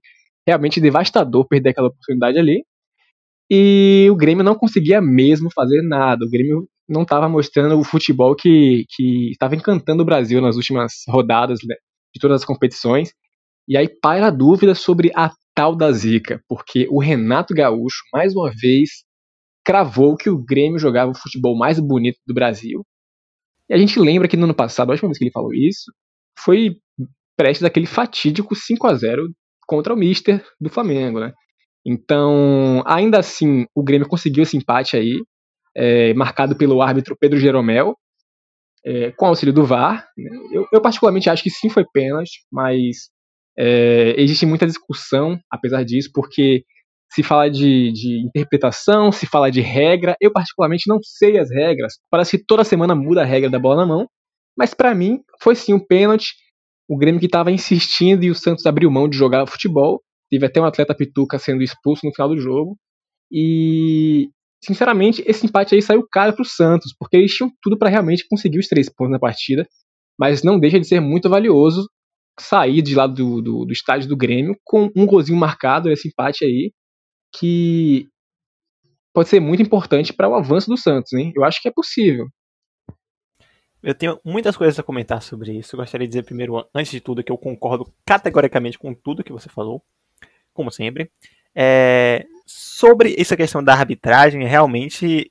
realmente 0.48 0.80
devastador 0.80 1.46
perder 1.46 1.70
aquela 1.70 1.88
oportunidade 1.88 2.38
ali. 2.38 2.64
E 3.50 4.08
o 4.10 4.16
Grêmio 4.16 4.44
não 4.44 4.54
conseguia 4.54 5.00
mesmo 5.00 5.50
fazer 5.54 5.82
nada. 5.82 6.24
O 6.24 6.30
Grêmio 6.30 6.68
não 6.88 7.02
estava 7.02 7.28
mostrando 7.28 7.78
o 7.78 7.84
futebol 7.84 8.34
que, 8.34 8.86
estava 9.30 9.54
encantando 9.54 10.02
o 10.02 10.06
Brasil 10.06 10.40
nas 10.40 10.56
últimas 10.56 10.92
rodadas 11.06 11.60
né, 11.66 11.74
de 12.14 12.20
todas 12.20 12.40
as 12.40 12.46
competições. 12.46 13.12
E 13.66 13.76
aí 13.76 13.88
paira 13.88 14.28
a 14.28 14.30
dúvida 14.30 14.74
sobre 14.74 15.10
a 15.14 15.30
tal 15.54 15.76
da 15.76 15.92
zica, 15.92 16.40
porque 16.48 16.86
o 16.90 16.98
Renato 16.98 17.52
Gaúcho, 17.52 18.02
mais 18.12 18.34
uma 18.34 18.50
vez, 18.50 19.04
cravou 19.64 20.16
que 20.16 20.30
o 20.30 20.38
Grêmio 20.38 20.78
jogava 20.78 21.10
o 21.10 21.18
futebol 21.18 21.56
mais 21.56 21.78
bonito 21.78 22.18
do 22.26 22.32
Brasil. 22.32 22.86
E 23.68 23.74
a 23.74 23.78
gente 23.78 23.98
lembra 23.98 24.28
que 24.28 24.36
no 24.36 24.44
ano 24.44 24.54
passado, 24.54 24.88
a 24.88 24.92
última 24.92 25.08
vez 25.08 25.18
que 25.18 25.24
ele 25.24 25.30
falou 25.30 25.52
isso, 25.52 25.92
foi 26.38 26.76
prestes 27.36 27.64
aquele 27.64 27.86
fatídico 27.86 28.54
5 28.54 28.86
a 28.86 28.94
0 28.94 29.30
contra 29.68 29.92
o 29.92 29.96
Mister 29.96 30.42
do 30.58 30.70
Flamengo, 30.70 31.20
né? 31.20 31.32
Então, 31.86 32.82
ainda 32.86 33.18
assim, 33.18 33.66
o 33.74 33.82
Grêmio 33.82 34.08
conseguiu 34.08 34.42
esse 34.42 34.56
empate 34.56 34.96
aí, 34.96 35.22
é, 35.76 36.12
marcado 36.14 36.56
pelo 36.56 36.82
árbitro 36.82 37.16
Pedro 37.18 37.38
Jeromel, 37.38 37.94
é, 38.84 39.12
com 39.12 39.26
auxílio 39.26 39.52
do 39.52 39.64
VAR. 39.64 40.08
Né? 40.16 40.30
Eu, 40.52 40.66
eu, 40.72 40.80
particularmente 40.80 41.30
acho 41.30 41.42
que 41.42 41.50
sim 41.50 41.68
foi 41.68 41.84
pênalti, 41.92 42.40
mas 42.50 43.10
é, 43.58 44.14
existe 44.16 44.46
muita 44.46 44.66
discussão, 44.66 45.38
apesar 45.50 45.84
disso, 45.84 46.10
porque 46.12 46.64
se 47.12 47.22
fala 47.22 47.48
de, 47.50 47.92
de 47.92 48.26
interpretação, 48.26 49.12
se 49.12 49.26
fala 49.26 49.50
de 49.50 49.60
regra. 49.60 50.16
Eu, 50.20 50.32
particularmente, 50.32 50.88
não 50.88 50.98
sei 51.02 51.38
as 51.38 51.50
regras. 51.50 51.94
Parece 52.10 52.36
que 52.36 52.44
toda 52.44 52.64
semana 52.64 52.94
muda 52.94 53.22
a 53.22 53.26
regra 53.26 53.48
da 53.48 53.58
bola 53.58 53.76
na 53.76 53.86
mão. 53.86 54.08
Mas 54.56 54.74
para 54.74 54.94
mim, 54.94 55.20
foi 55.40 55.54
sim 55.54 55.72
um 55.72 55.78
pênalti. 55.78 56.34
O 56.88 56.96
Grêmio 56.96 57.20
que 57.20 57.26
estava 57.26 57.52
insistindo 57.52 58.24
e 58.24 58.30
o 58.30 58.34
Santos 58.34 58.64
abriu 58.64 58.90
mão 58.90 59.08
de 59.08 59.16
jogar 59.16 59.46
futebol. 59.46 60.02
Teve 60.30 60.46
até 60.46 60.60
um 60.60 60.64
atleta 60.64 60.94
pituca 60.94 61.38
sendo 61.38 61.62
expulso 61.62 62.06
no 62.06 62.12
final 62.12 62.28
do 62.28 62.38
jogo. 62.38 62.78
E, 63.30 64.30
sinceramente, 64.64 65.22
esse 65.26 65.46
empate 65.46 65.74
aí 65.74 65.82
saiu 65.82 66.06
caro 66.10 66.32
para 66.32 66.42
o 66.42 66.46
Santos, 66.46 66.94
porque 66.98 67.16
eles 67.16 67.34
tinham 67.34 67.52
tudo 67.62 67.78
para 67.78 67.90
realmente 67.90 68.26
conseguir 68.28 68.58
os 68.58 68.68
três 68.68 68.88
pontos 68.88 69.12
na 69.12 69.18
partida. 69.18 69.66
Mas 70.18 70.42
não 70.42 70.58
deixa 70.58 70.80
de 70.80 70.86
ser 70.86 71.00
muito 71.00 71.28
valioso 71.28 71.86
sair 72.40 72.82
de 72.82 72.94
lá 72.94 73.06
do, 73.06 73.42
do, 73.42 73.64
do 73.64 73.72
estádio 73.72 74.08
do 74.08 74.16
Grêmio 74.16 74.56
com 74.64 74.90
um 74.96 75.06
golzinho 75.06 75.38
marcado, 75.38 75.90
esse 75.90 76.08
empate 76.08 76.44
aí, 76.44 76.72
que 77.34 78.06
pode 79.12 79.28
ser 79.28 79.40
muito 79.40 79.62
importante 79.62 80.12
para 80.12 80.28
o 80.28 80.34
avanço 80.34 80.68
do 80.68 80.76
Santos, 80.76 81.12
hein? 81.12 81.32
Eu 81.34 81.44
acho 81.44 81.60
que 81.60 81.68
é 81.68 81.72
possível. 81.72 82.28
Eu 83.82 83.94
tenho 83.94 84.20
muitas 84.24 84.56
coisas 84.56 84.78
a 84.78 84.82
comentar 84.82 85.22
sobre 85.22 85.52
isso. 85.52 85.74
Eu 85.74 85.80
gostaria 85.80 86.06
de 86.06 86.12
dizer 86.12 86.24
primeiro, 86.24 86.66
antes 86.74 86.90
de 86.90 87.00
tudo, 87.00 87.22
que 87.22 87.30
eu 87.30 87.38
concordo 87.38 87.92
categoricamente 88.04 88.78
com 88.78 88.92
tudo 88.92 89.22
que 89.22 89.32
você 89.32 89.48
falou, 89.48 89.82
como 90.52 90.70
sempre. 90.70 91.10
É, 91.54 92.26
sobre 92.46 93.14
essa 93.18 93.36
questão 93.36 93.62
da 93.62 93.72
arbitragem, 93.74 94.42
é 94.44 94.48
realmente 94.48 95.30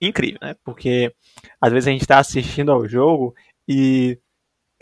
incrível, 0.00 0.38
né? 0.42 0.54
Porque 0.64 1.14
às 1.60 1.72
vezes 1.72 1.88
a 1.88 1.90
gente 1.90 2.02
está 2.02 2.18
assistindo 2.18 2.72
ao 2.72 2.86
jogo 2.88 3.34
e 3.66 4.18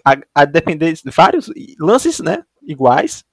a, 0.04 0.16
a, 0.34 0.44
depender 0.44 0.92
de 0.92 1.10
vários 1.10 1.50
lances, 1.78 2.18
né, 2.20 2.44
iguais, 2.62 3.24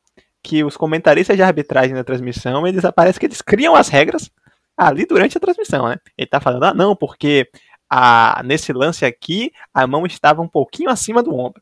que 0.44 0.64
os 0.64 0.78
comentaristas 0.78 1.36
de 1.36 1.44
arbitragem 1.44 1.94
na 1.94 2.04
transmissão, 2.04 2.68
eles 2.68 2.86
aparecem 2.86 3.20
que 3.20 3.26
eles 3.26 3.42
criam 3.42 3.76
as 3.76 3.90
regras 3.90 4.30
ali 4.78 5.06
durante 5.06 5.38
a 5.38 5.42
transmissão, 5.42 5.90
né? 5.90 5.98
Ele 6.18 6.28
tá 6.28 6.40
falando, 6.40 6.64
ah, 6.64 6.74
não, 6.74 6.96
porque 6.96 7.50
a, 7.90 8.42
nesse 8.46 8.72
lance 8.74 9.06
aqui, 9.06 9.52
a 9.74 9.88
mão 9.88 10.06
estava 10.06 10.42
um 10.42 10.48
pouquinho 10.48 10.90
acima 10.90 11.24
do 11.24 11.36
ombro. 11.36 11.62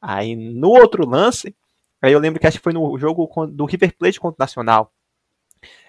Aí 0.00 0.36
no 0.36 0.68
outro 0.68 1.08
lance, 1.08 1.54
aí 2.00 2.12
eu 2.12 2.18
lembro 2.18 2.40
que 2.40 2.46
acho 2.46 2.58
que 2.58 2.64
foi 2.64 2.72
no 2.72 2.98
jogo 2.98 3.28
do 3.46 3.64
River 3.64 3.96
Plate 3.96 4.20
contra 4.20 4.36
o 4.36 4.42
Nacional, 4.42 4.92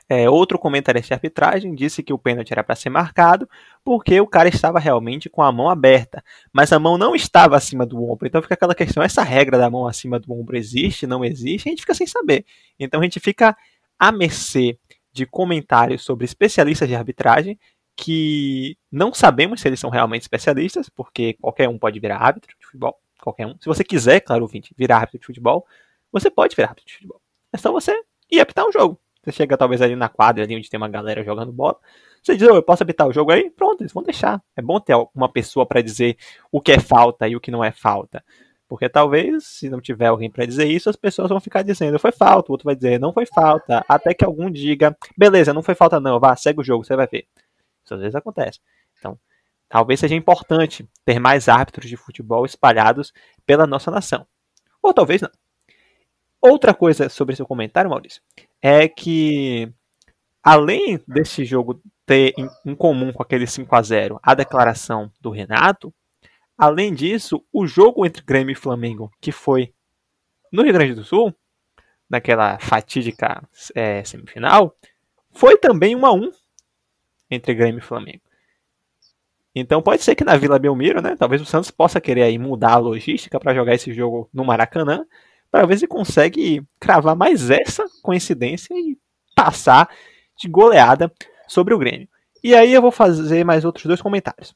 é, 0.09 0.29
outro 0.29 0.59
comentarista 0.59 1.07
de 1.07 1.13
arbitragem 1.13 1.73
disse 1.73 2.03
que 2.03 2.11
o 2.11 2.17
pênalti 2.17 2.51
era 2.51 2.63
para 2.63 2.75
ser 2.75 2.89
marcado 2.89 3.49
porque 3.83 4.19
o 4.19 4.27
cara 4.27 4.49
estava 4.49 4.77
realmente 4.77 5.29
com 5.29 5.41
a 5.41 5.51
mão 5.51 5.69
aberta, 5.69 6.23
mas 6.51 6.73
a 6.73 6.79
mão 6.79 6.97
não 6.97 7.15
estava 7.15 7.55
acima 7.55 7.85
do 7.85 8.03
ombro. 8.03 8.27
Então 8.27 8.41
fica 8.41 8.53
aquela 8.53 8.75
questão: 8.75 9.01
essa 9.01 9.23
regra 9.23 9.57
da 9.57 9.69
mão 9.69 9.87
acima 9.87 10.19
do 10.19 10.33
ombro 10.33 10.57
existe, 10.57 11.07
não 11.07 11.23
existe? 11.23 11.69
A 11.69 11.71
gente 11.71 11.81
fica 11.81 11.93
sem 11.93 12.05
saber. 12.05 12.45
Então 12.77 12.99
a 12.99 13.03
gente 13.03 13.19
fica 13.19 13.55
à 13.97 14.11
mercê 14.11 14.77
de 15.11 15.25
comentários 15.25 16.03
sobre 16.03 16.25
especialistas 16.25 16.87
de 16.87 16.95
arbitragem 16.95 17.57
que 17.95 18.77
não 18.91 19.13
sabemos 19.13 19.61
se 19.61 19.67
eles 19.67 19.79
são 19.79 19.89
realmente 19.89 20.23
especialistas, 20.23 20.89
porque 20.89 21.33
qualquer 21.33 21.69
um 21.69 21.77
pode 21.77 21.99
virar 21.99 22.17
árbitro 22.17 22.55
de 22.59 22.65
futebol, 22.65 22.99
qualquer 23.21 23.47
um. 23.47 23.55
Se 23.59 23.67
você 23.67 23.83
quiser, 23.83 24.19
claro, 24.21 24.43
ouvinte, 24.43 24.73
virar 24.77 24.97
árbitro 24.97 25.19
de 25.19 25.25
futebol, 25.25 25.65
você 26.11 26.29
pode 26.29 26.55
virar 26.55 26.69
árbitro 26.69 26.87
de 26.87 26.93
futebol. 26.93 27.21
É 27.51 27.57
só 27.57 27.71
você 27.71 27.93
ir 28.31 28.39
apitar 28.39 28.65
um 28.65 28.71
jogo. 28.71 28.99
Você 29.23 29.31
chega 29.31 29.57
talvez 29.57 29.81
ali 29.81 29.95
na 29.95 30.09
quadra, 30.09 30.43
ali 30.43 30.55
onde 30.55 30.69
tem 30.69 30.77
uma 30.77 30.89
galera 30.89 31.23
jogando 31.23 31.51
bola. 31.51 31.77
Você 32.21 32.35
diz, 32.35 32.47
oh, 32.47 32.55
eu 32.55 32.63
posso 32.63 32.83
habitar 32.83 33.07
o 33.07 33.13
jogo 33.13 33.31
aí? 33.31 33.49
Pronto, 33.49 33.81
eles 33.81 33.93
vão 33.93 34.03
deixar. 34.03 34.41
É 34.55 34.61
bom 34.61 34.79
ter 34.79 34.95
uma 35.15 35.29
pessoa 35.29 35.65
para 35.65 35.81
dizer 35.81 36.17
o 36.51 36.59
que 36.59 36.71
é 36.71 36.79
falta 36.79 37.27
e 37.27 37.35
o 37.35 37.39
que 37.39 37.51
não 37.51 37.63
é 37.63 37.71
falta. 37.71 38.23
Porque 38.67 38.89
talvez, 38.89 39.45
se 39.45 39.69
não 39.69 39.79
tiver 39.79 40.07
alguém 40.07 40.31
para 40.31 40.45
dizer 40.45 40.65
isso, 40.65 40.89
as 40.89 40.95
pessoas 40.95 41.29
vão 41.29 41.39
ficar 41.39 41.61
dizendo 41.61 41.99
foi 41.99 42.11
falta, 42.11 42.49
o 42.49 42.53
outro 42.53 42.65
vai 42.65 42.75
dizer 42.75 42.99
não 42.99 43.13
foi 43.13 43.25
falta, 43.25 43.85
até 43.87 44.13
que 44.13 44.25
algum 44.25 44.49
diga, 44.49 44.97
beleza, 45.17 45.53
não 45.53 45.61
foi 45.61 45.75
falta 45.75 45.99
não, 45.99 46.19
vá, 46.19 46.35
segue 46.35 46.61
o 46.61 46.63
jogo, 46.63 46.83
você 46.83 46.95
vai 46.95 47.05
ver. 47.05 47.27
Às 47.95 48.01
vezes 48.01 48.15
acontece. 48.15 48.59
Então, 48.97 49.19
talvez 49.69 49.99
seja 49.99 50.15
importante 50.15 50.87
ter 51.05 51.19
mais 51.19 51.49
árbitros 51.49 51.89
de 51.89 51.97
futebol 51.97 52.45
espalhados 52.45 53.13
pela 53.45 53.67
nossa 53.67 53.89
nação. 53.89 54.25
Ou 54.81 54.93
talvez 54.93 55.21
não. 55.21 55.31
Outra 56.41 56.73
coisa 56.73 57.07
sobre 57.07 57.35
seu 57.35 57.45
comentário, 57.45 57.89
Maurício, 57.89 58.21
é 58.61 58.87
que 58.87 59.71
além 60.43 60.99
desse 61.07 61.45
jogo 61.45 61.81
ter 62.05 62.33
em 62.65 62.75
comum 62.75 63.13
com 63.13 63.23
aquele 63.23 63.47
5 63.47 63.73
a 63.73 63.81
0 63.81 64.19
a 64.21 64.35
declaração 64.35 65.09
do 65.21 65.29
Renato, 65.29 65.93
além 66.57 66.93
disso, 66.93 67.45
o 67.51 67.65
jogo 67.65 68.05
entre 68.05 68.23
Grêmio 68.23 68.51
e 68.51 68.55
Flamengo, 68.55 69.09
que 69.21 69.31
foi 69.31 69.73
no 70.51 70.63
Rio 70.63 70.73
Grande 70.73 70.93
do 70.93 71.03
Sul, 71.03 71.33
naquela 72.09 72.59
fatídica 72.59 73.41
é, 73.73 74.03
semifinal, 74.03 74.75
foi 75.31 75.57
também 75.57 75.95
1 75.95 76.05
a 76.05 76.13
1 76.13 76.31
entre 77.33 77.53
Grêmio 77.53 77.79
e 77.79 77.85
Flamengo. 77.85 78.21
Então 79.55 79.81
pode 79.81 80.03
ser 80.03 80.15
que 80.15 80.23
na 80.23 80.35
Vila 80.35 80.57
Belmiro, 80.57 81.01
né, 81.01 81.15
talvez 81.15 81.41
o 81.41 81.45
Santos 81.45 81.69
possa 81.69 82.01
querer 82.01 82.23
aí 82.23 82.39
mudar 82.39 82.73
a 82.73 82.77
logística 82.77 83.39
para 83.39 83.53
jogar 83.53 83.75
esse 83.75 83.93
jogo 83.93 84.27
no 84.33 84.43
Maracanã 84.43 85.05
para 85.51 85.67
ver 85.67 85.77
se 85.77 85.85
consegue 85.85 86.63
cravar 86.79 87.15
mais 87.15 87.51
essa 87.51 87.85
coincidência 88.01 88.73
e 88.73 88.97
passar 89.35 89.87
de 90.35 90.49
goleada 90.49 91.11
sobre 91.47 91.73
o 91.73 91.77
Grêmio. 91.77 92.07
E 92.43 92.55
aí 92.55 92.73
eu 92.73 92.81
vou 92.81 92.91
fazer 92.91 93.43
mais 93.43 93.63
outros 93.63 93.85
dois 93.85 94.01
comentários. 94.01 94.55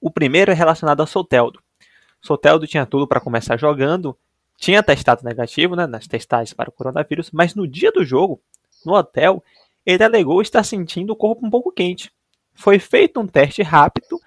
O 0.00 0.10
primeiro 0.10 0.52
é 0.52 0.54
relacionado 0.54 1.00
ao 1.00 1.06
Soteldo. 1.06 1.60
Soteldo 2.22 2.66
tinha 2.66 2.86
tudo 2.86 3.06
para 3.06 3.20
começar 3.20 3.56
jogando, 3.56 4.16
tinha 4.56 4.82
testado 4.82 5.24
negativo 5.24 5.74
né, 5.74 5.86
nas 5.86 6.06
testagens 6.06 6.54
para 6.54 6.70
o 6.70 6.72
coronavírus, 6.72 7.30
mas 7.32 7.54
no 7.54 7.66
dia 7.66 7.90
do 7.90 8.04
jogo, 8.04 8.40
no 8.84 8.94
hotel, 8.94 9.42
ele 9.86 10.02
alegou 10.02 10.42
estar 10.42 10.64
sentindo 10.64 11.12
o 11.12 11.16
corpo 11.16 11.46
um 11.46 11.50
pouco 11.50 11.70
quente. 11.70 12.10
Foi 12.52 12.78
feito 12.78 13.20
um 13.20 13.26
teste 13.26 13.62
rápido 13.62 14.20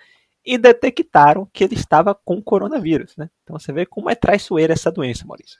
e 0.45 0.57
detectaram 0.57 1.47
que 1.51 1.63
ele 1.63 1.75
estava 1.75 2.15
com 2.15 2.41
coronavírus. 2.41 3.17
Né? 3.17 3.29
Então 3.43 3.59
você 3.59 3.73
vê 3.73 3.85
como 3.85 4.09
é 4.09 4.15
traiçoeira 4.15 4.73
essa 4.73 4.91
doença, 4.91 5.25
Maurício. 5.25 5.59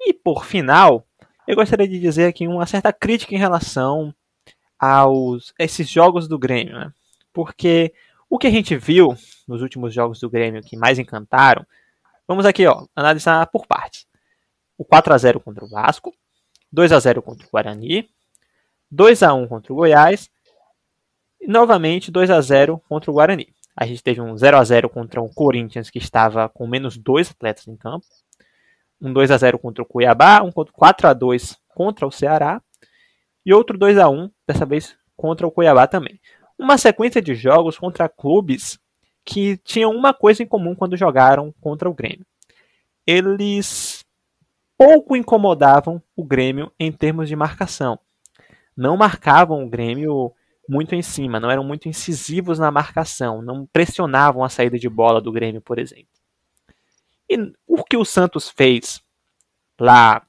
E 0.00 0.14
por 0.14 0.44
final, 0.46 1.06
eu 1.46 1.54
gostaria 1.54 1.86
de 1.86 2.00
dizer 2.00 2.26
aqui 2.26 2.48
uma 2.48 2.66
certa 2.66 2.92
crítica 2.92 3.34
em 3.34 3.38
relação 3.38 4.14
aos 4.78 5.54
esses 5.58 5.88
jogos 5.88 6.26
do 6.26 6.38
Grêmio, 6.38 6.78
né? 6.78 6.92
Porque 7.32 7.94
o 8.28 8.38
que 8.38 8.46
a 8.46 8.50
gente 8.50 8.76
viu 8.76 9.16
nos 9.46 9.62
últimos 9.62 9.94
jogos 9.94 10.20
do 10.20 10.28
Grêmio 10.28 10.62
que 10.62 10.76
mais 10.76 10.98
encantaram, 10.98 11.66
vamos 12.26 12.44
aqui, 12.44 12.66
ó, 12.66 12.86
analisar 12.94 13.46
por 13.46 13.66
partes. 13.66 14.06
O 14.76 14.84
4 14.84 15.14
a 15.14 15.18
0 15.18 15.40
contra 15.40 15.64
o 15.64 15.68
Vasco, 15.68 16.14
2 16.72 16.92
a 16.92 16.98
0 16.98 17.22
contra 17.22 17.46
o 17.46 17.50
Guarani, 17.50 18.10
2 18.90 19.22
a 19.22 19.34
1 19.34 19.48
contra 19.48 19.72
o 19.72 19.76
Goiás 19.76 20.30
e 21.40 21.48
novamente 21.48 22.10
2 22.10 22.30
a 22.30 22.40
0 22.40 22.80
contra 22.88 23.10
o 23.10 23.14
Guarani. 23.14 23.48
A 23.76 23.86
gente 23.86 24.02
teve 24.02 24.20
um 24.20 24.36
0 24.36 24.56
a 24.56 24.64
0 24.64 24.88
contra 24.88 25.20
o 25.20 25.28
Corinthians 25.28 25.90
que 25.90 25.98
estava 25.98 26.48
com 26.48 26.66
menos 26.66 26.96
dois 26.96 27.30
atletas 27.30 27.68
em 27.68 27.76
campo 27.76 28.06
um 29.00 29.12
2 29.12 29.30
a 29.30 29.36
0 29.36 29.58
contra 29.58 29.82
o 29.82 29.86
Cuiabá, 29.86 30.42
um 30.42 30.50
4 30.50 31.08
a 31.08 31.12
2 31.12 31.56
contra 31.68 32.06
o 32.06 32.10
Ceará 32.10 32.60
e 33.44 33.52
outro 33.52 33.76
2 33.76 33.98
a 33.98 34.08
1 34.08 34.30
dessa 34.46 34.64
vez 34.64 34.96
contra 35.16 35.46
o 35.46 35.50
Cuiabá 35.50 35.86
também. 35.86 36.20
Uma 36.58 36.78
sequência 36.78 37.20
de 37.20 37.34
jogos 37.34 37.78
contra 37.78 38.08
clubes 38.08 38.78
que 39.24 39.56
tinham 39.58 39.90
uma 39.90 40.14
coisa 40.14 40.42
em 40.42 40.46
comum 40.46 40.74
quando 40.74 40.96
jogaram 40.96 41.52
contra 41.60 41.88
o 41.88 41.94
Grêmio. 41.94 42.24
Eles 43.06 44.04
pouco 44.78 45.16
incomodavam 45.16 46.02
o 46.14 46.24
Grêmio 46.24 46.72
em 46.78 46.90
termos 46.90 47.28
de 47.28 47.36
marcação. 47.36 47.98
Não 48.76 48.96
marcavam 48.96 49.64
o 49.64 49.68
Grêmio 49.68 50.32
muito 50.68 50.94
em 50.94 51.02
cima, 51.02 51.38
não 51.38 51.50
eram 51.50 51.64
muito 51.64 51.88
incisivos 51.88 52.58
na 52.58 52.70
marcação, 52.70 53.40
não 53.40 53.66
pressionavam 53.66 54.42
a 54.42 54.48
saída 54.48 54.78
de 54.78 54.88
bola 54.88 55.20
do 55.20 55.32
Grêmio, 55.32 55.60
por 55.60 55.78
exemplo. 55.78 56.08
E 57.28 57.52
o 57.66 57.82
que 57.84 57.96
o 57.96 58.04
Santos 58.04 58.50
fez 58.50 59.02
lá, 59.78 60.22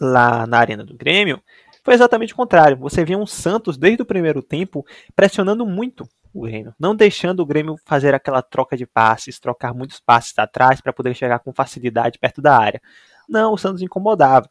lá 0.00 0.46
na 0.46 0.58
Arena 0.58 0.84
do 0.84 0.94
Grêmio 0.94 1.42
foi 1.82 1.94
exatamente 1.94 2.32
o 2.32 2.36
contrário. 2.36 2.76
Você 2.78 3.04
via 3.04 3.18
um 3.18 3.26
Santos 3.26 3.76
desde 3.76 4.02
o 4.02 4.06
primeiro 4.06 4.42
tempo 4.42 4.84
pressionando 5.16 5.64
muito 5.66 6.08
o 6.32 6.42
Grêmio, 6.42 6.74
não 6.78 6.94
deixando 6.94 7.40
o 7.40 7.46
Grêmio 7.46 7.76
fazer 7.84 8.14
aquela 8.14 8.42
troca 8.42 8.76
de 8.76 8.86
passes, 8.86 9.40
trocar 9.40 9.74
muitos 9.74 9.98
passes 9.98 10.38
atrás 10.38 10.80
para 10.80 10.92
poder 10.92 11.14
chegar 11.14 11.38
com 11.38 11.52
facilidade 11.52 12.18
perto 12.18 12.42
da 12.42 12.56
área. 12.56 12.80
Não, 13.28 13.52
o 13.54 13.58
Santos 13.58 13.82
incomodava. 13.82 14.48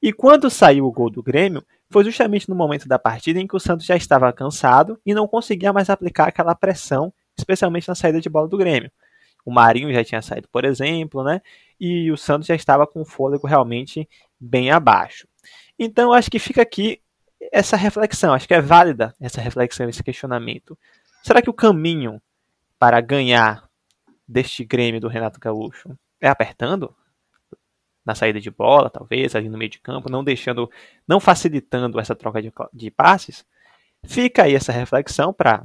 E 0.00 0.12
quando 0.12 0.50
saiu 0.50 0.86
o 0.86 0.92
gol 0.92 1.08
do 1.08 1.22
Grêmio, 1.22 1.64
foi 1.92 2.04
justamente 2.04 2.48
no 2.48 2.54
momento 2.54 2.88
da 2.88 2.98
partida 2.98 3.38
em 3.38 3.46
que 3.46 3.54
o 3.54 3.60
Santos 3.60 3.86
já 3.86 3.94
estava 3.94 4.32
cansado 4.32 4.98
e 5.04 5.14
não 5.14 5.28
conseguia 5.28 5.72
mais 5.72 5.90
aplicar 5.90 6.28
aquela 6.28 6.54
pressão, 6.54 7.12
especialmente 7.36 7.88
na 7.88 7.94
saída 7.94 8.20
de 8.20 8.28
bola 8.28 8.48
do 8.48 8.56
Grêmio. 8.56 8.90
O 9.44 9.52
Marinho 9.52 9.92
já 9.92 10.02
tinha 10.04 10.22
saído, 10.22 10.48
por 10.50 10.64
exemplo, 10.64 11.22
né? 11.22 11.40
E 11.78 12.10
o 12.10 12.16
Santos 12.16 12.46
já 12.46 12.54
estava 12.54 12.86
com 12.86 13.02
o 13.02 13.04
fôlego 13.04 13.46
realmente 13.46 14.08
bem 14.40 14.70
abaixo. 14.70 15.26
Então, 15.78 16.12
acho 16.12 16.30
que 16.30 16.38
fica 16.38 16.62
aqui 16.62 17.00
essa 17.50 17.76
reflexão. 17.76 18.32
Acho 18.32 18.46
que 18.46 18.54
é 18.54 18.60
válida 18.60 19.14
essa 19.20 19.40
reflexão, 19.40 19.88
esse 19.88 20.02
questionamento. 20.02 20.78
Será 21.22 21.42
que 21.42 21.50
o 21.50 21.54
caminho 21.54 22.22
para 22.78 23.00
ganhar 23.00 23.68
deste 24.26 24.64
Grêmio 24.64 25.00
do 25.00 25.08
Renato 25.08 25.40
Gaúcho 25.40 25.96
é 26.20 26.28
apertando? 26.28 26.94
Na 28.04 28.14
saída 28.14 28.40
de 28.40 28.50
bola, 28.50 28.90
talvez, 28.90 29.34
ali 29.34 29.48
no 29.48 29.58
meio 29.58 29.70
de 29.70 29.80
campo, 29.80 30.10
não 30.10 30.24
deixando, 30.24 30.70
não 31.06 31.20
facilitando 31.20 32.00
essa 32.00 32.14
troca 32.14 32.42
de, 32.42 32.52
de 32.72 32.90
passes. 32.90 33.44
Fica 34.04 34.44
aí 34.44 34.54
essa 34.54 34.72
reflexão 34.72 35.32
para 35.32 35.64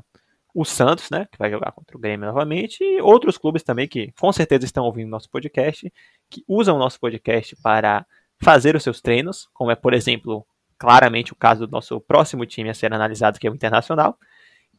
o 0.54 0.66
Santos, 0.66 1.10
né, 1.12 1.28
que 1.32 1.38
vai 1.38 1.52
jogar 1.52 1.72
contra 1.72 1.96
o 1.96 2.00
Grêmio 2.00 2.28
novamente, 2.28 2.84
e 2.84 3.02
outros 3.02 3.38
clubes 3.38 3.64
também 3.64 3.88
que 3.88 4.12
com 4.20 4.32
certeza 4.32 4.66
estão 4.66 4.86
ouvindo 4.86 5.10
nosso 5.10 5.30
podcast, 5.30 5.92
que 6.30 6.44
usam 6.48 6.76
o 6.76 6.80
nosso 6.80 7.00
podcast 7.00 7.56
para 7.62 8.06
fazer 8.42 8.76
os 8.76 8.84
seus 8.84 9.02
treinos, 9.02 9.48
como 9.54 9.72
é, 9.72 9.76
por 9.76 9.94
exemplo, 9.94 10.46
claramente 10.78 11.34
o 11.34 11.36
caso 11.36 11.66
do 11.68 11.72
nosso 11.72 12.00
próximo 12.02 12.46
time 12.46 12.70
a 12.70 12.74
ser 12.74 12.94
analisado, 12.94 13.40
que 13.40 13.48
é 13.48 13.52
o 13.52 13.56
Internacional, 13.56 14.18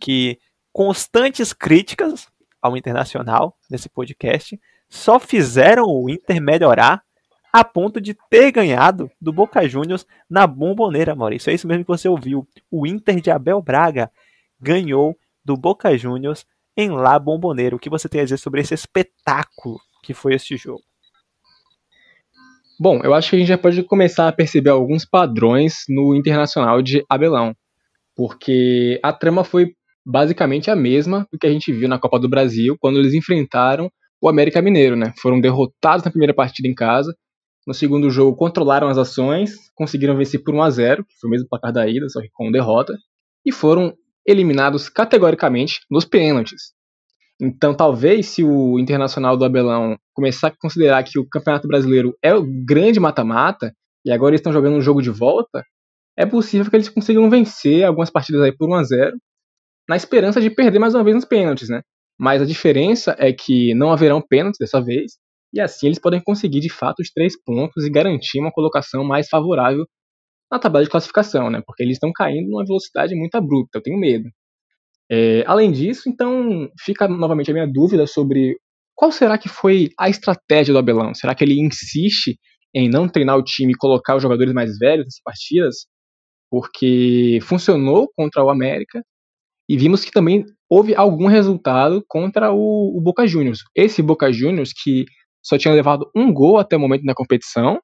que 0.00 0.38
constantes 0.72 1.52
críticas 1.52 2.28
ao 2.62 2.76
Internacional 2.76 3.56
nesse 3.70 3.88
podcast 3.88 4.60
só 4.88 5.18
fizeram 5.18 5.84
o 5.86 6.08
Inter 6.08 6.40
melhorar 6.40 7.02
a 7.52 7.64
ponto 7.64 8.00
de 8.00 8.14
ter 8.30 8.52
ganhado 8.52 9.10
do 9.20 9.32
Boca 9.32 9.66
Juniors 9.68 10.06
na 10.28 10.46
bomboneira, 10.46 11.14
Maurício. 11.14 11.50
É 11.50 11.54
isso 11.54 11.66
mesmo 11.66 11.84
que 11.84 11.88
você 11.88 12.08
ouviu. 12.08 12.46
O 12.70 12.86
Inter 12.86 13.20
de 13.20 13.30
Abel 13.30 13.60
Braga 13.62 14.10
ganhou 14.60 15.16
do 15.44 15.56
Boca 15.56 15.96
Juniors 15.96 16.44
em 16.76 16.90
La 16.90 17.18
Bomboneira. 17.18 17.74
O 17.74 17.78
que 17.78 17.90
você 17.90 18.08
tem 18.08 18.20
a 18.20 18.24
dizer 18.24 18.38
sobre 18.38 18.60
esse 18.60 18.74
espetáculo 18.74 19.78
que 20.02 20.14
foi 20.14 20.34
este 20.34 20.56
jogo? 20.56 20.82
Bom, 22.80 23.00
eu 23.02 23.12
acho 23.12 23.30
que 23.30 23.36
a 23.36 23.38
gente 23.40 23.48
já 23.48 23.58
pode 23.58 23.82
começar 23.82 24.28
a 24.28 24.32
perceber 24.32 24.70
alguns 24.70 25.04
padrões 25.04 25.82
no 25.88 26.14
Internacional 26.14 26.80
de 26.80 27.04
Abelão, 27.08 27.52
porque 28.14 29.00
a 29.02 29.12
trama 29.12 29.42
foi 29.42 29.74
basicamente 30.06 30.70
a 30.70 30.76
mesma 30.76 31.26
do 31.32 31.38
que 31.38 31.46
a 31.46 31.50
gente 31.50 31.72
viu 31.72 31.88
na 31.88 31.98
Copa 31.98 32.20
do 32.20 32.28
Brasil 32.28 32.76
quando 32.78 33.00
eles 33.00 33.14
enfrentaram 33.14 33.90
o 34.20 34.28
América 34.28 34.62
Mineiro, 34.62 34.94
né? 34.94 35.12
Foram 35.20 35.40
derrotados 35.40 36.04
na 36.04 36.10
primeira 36.10 36.32
partida 36.32 36.68
em 36.68 36.74
casa, 36.74 37.16
no 37.68 37.74
segundo 37.74 38.08
jogo 38.08 38.34
controlaram 38.34 38.88
as 38.88 38.96
ações, 38.96 39.70
conseguiram 39.74 40.16
vencer 40.16 40.42
por 40.42 40.54
1 40.54 40.62
a 40.62 40.70
0, 40.70 41.04
que 41.04 41.14
foi 41.20 41.28
o 41.28 41.30
mesmo 41.30 41.46
placar 41.46 41.70
da 41.70 41.86
ida, 41.86 42.08
só 42.08 42.18
que 42.18 42.30
com 42.32 42.50
derrota, 42.50 42.96
e 43.44 43.52
foram 43.52 43.94
eliminados 44.26 44.88
categoricamente 44.88 45.80
nos 45.90 46.06
pênaltis. 46.06 46.72
Então, 47.38 47.74
talvez, 47.74 48.24
se 48.28 48.42
o 48.42 48.78
Internacional 48.78 49.36
do 49.36 49.44
Abelão 49.44 49.98
começar 50.14 50.48
a 50.48 50.56
considerar 50.58 51.02
que 51.02 51.18
o 51.18 51.28
Campeonato 51.28 51.68
Brasileiro 51.68 52.16
é 52.22 52.34
o 52.34 52.42
grande 52.42 52.98
mata-mata, 52.98 53.70
e 54.02 54.10
agora 54.10 54.30
eles 54.30 54.40
estão 54.40 54.52
jogando 54.52 54.76
um 54.76 54.80
jogo 54.80 55.02
de 55.02 55.10
volta, 55.10 55.62
é 56.16 56.24
possível 56.24 56.70
que 56.70 56.74
eles 56.74 56.88
consigam 56.88 57.28
vencer 57.28 57.84
algumas 57.84 58.08
partidas 58.08 58.40
aí 58.40 58.56
por 58.56 58.66
1 58.66 58.74
a 58.76 58.82
0 58.82 59.16
na 59.86 59.94
esperança 59.94 60.40
de 60.40 60.48
perder 60.48 60.78
mais 60.78 60.94
uma 60.94 61.04
vez 61.04 61.14
nos 61.14 61.26
pênaltis, 61.26 61.68
né? 61.68 61.82
Mas 62.18 62.40
a 62.40 62.46
diferença 62.46 63.14
é 63.18 63.30
que 63.30 63.74
não 63.74 63.92
haverão 63.92 64.22
pênaltis 64.22 64.58
dessa 64.58 64.80
vez, 64.80 65.18
e 65.52 65.60
assim 65.60 65.86
eles 65.86 65.98
podem 65.98 66.20
conseguir 66.22 66.60
de 66.60 66.68
fato 66.68 67.00
os 67.00 67.10
três 67.10 67.40
pontos 67.42 67.84
e 67.84 67.90
garantir 67.90 68.40
uma 68.40 68.52
colocação 68.52 69.04
mais 69.04 69.28
favorável 69.28 69.86
na 70.50 70.58
tabela 70.58 70.84
de 70.84 70.90
classificação, 70.90 71.50
né? 71.50 71.62
Porque 71.66 71.82
eles 71.82 71.96
estão 71.96 72.10
caindo 72.12 72.48
numa 72.48 72.64
velocidade 72.64 73.14
muito 73.14 73.34
abrupta, 73.34 73.78
eu 73.78 73.82
tenho 73.82 73.98
medo. 73.98 74.28
É, 75.10 75.42
além 75.46 75.72
disso, 75.72 76.08
então, 76.08 76.70
fica 76.80 77.08
novamente 77.08 77.50
a 77.50 77.54
minha 77.54 77.66
dúvida 77.66 78.06
sobre 78.06 78.56
qual 78.94 79.12
será 79.12 79.38
que 79.38 79.48
foi 79.48 79.90
a 79.98 80.08
estratégia 80.08 80.72
do 80.72 80.78
Abelão? 80.78 81.14
Será 81.14 81.34
que 81.34 81.44
ele 81.44 81.60
insiste 81.60 82.38
em 82.74 82.88
não 82.88 83.08
treinar 83.08 83.36
o 83.36 83.44
time 83.44 83.72
e 83.72 83.76
colocar 83.76 84.16
os 84.16 84.22
jogadores 84.22 84.52
mais 84.52 84.76
velhos 84.78 85.04
nessas 85.04 85.22
partidas? 85.22 85.86
Porque 86.50 87.38
funcionou 87.42 88.10
contra 88.16 88.42
o 88.42 88.50
América 88.50 89.02
e 89.68 89.76
vimos 89.76 90.04
que 90.04 90.10
também 90.10 90.44
houve 90.68 90.94
algum 90.94 91.26
resultado 91.26 92.02
contra 92.08 92.52
o, 92.52 92.96
o 92.96 93.00
Boca 93.00 93.26
Juniors. 93.26 93.60
Esse 93.74 94.02
Boca 94.02 94.32
Juniors 94.32 94.72
que 94.72 95.04
só 95.48 95.56
tinha 95.56 95.72
levado 95.72 96.10
um 96.14 96.32
gol 96.32 96.58
até 96.58 96.76
o 96.76 96.80
momento 96.80 97.04
na 97.04 97.14
competição, 97.14 97.80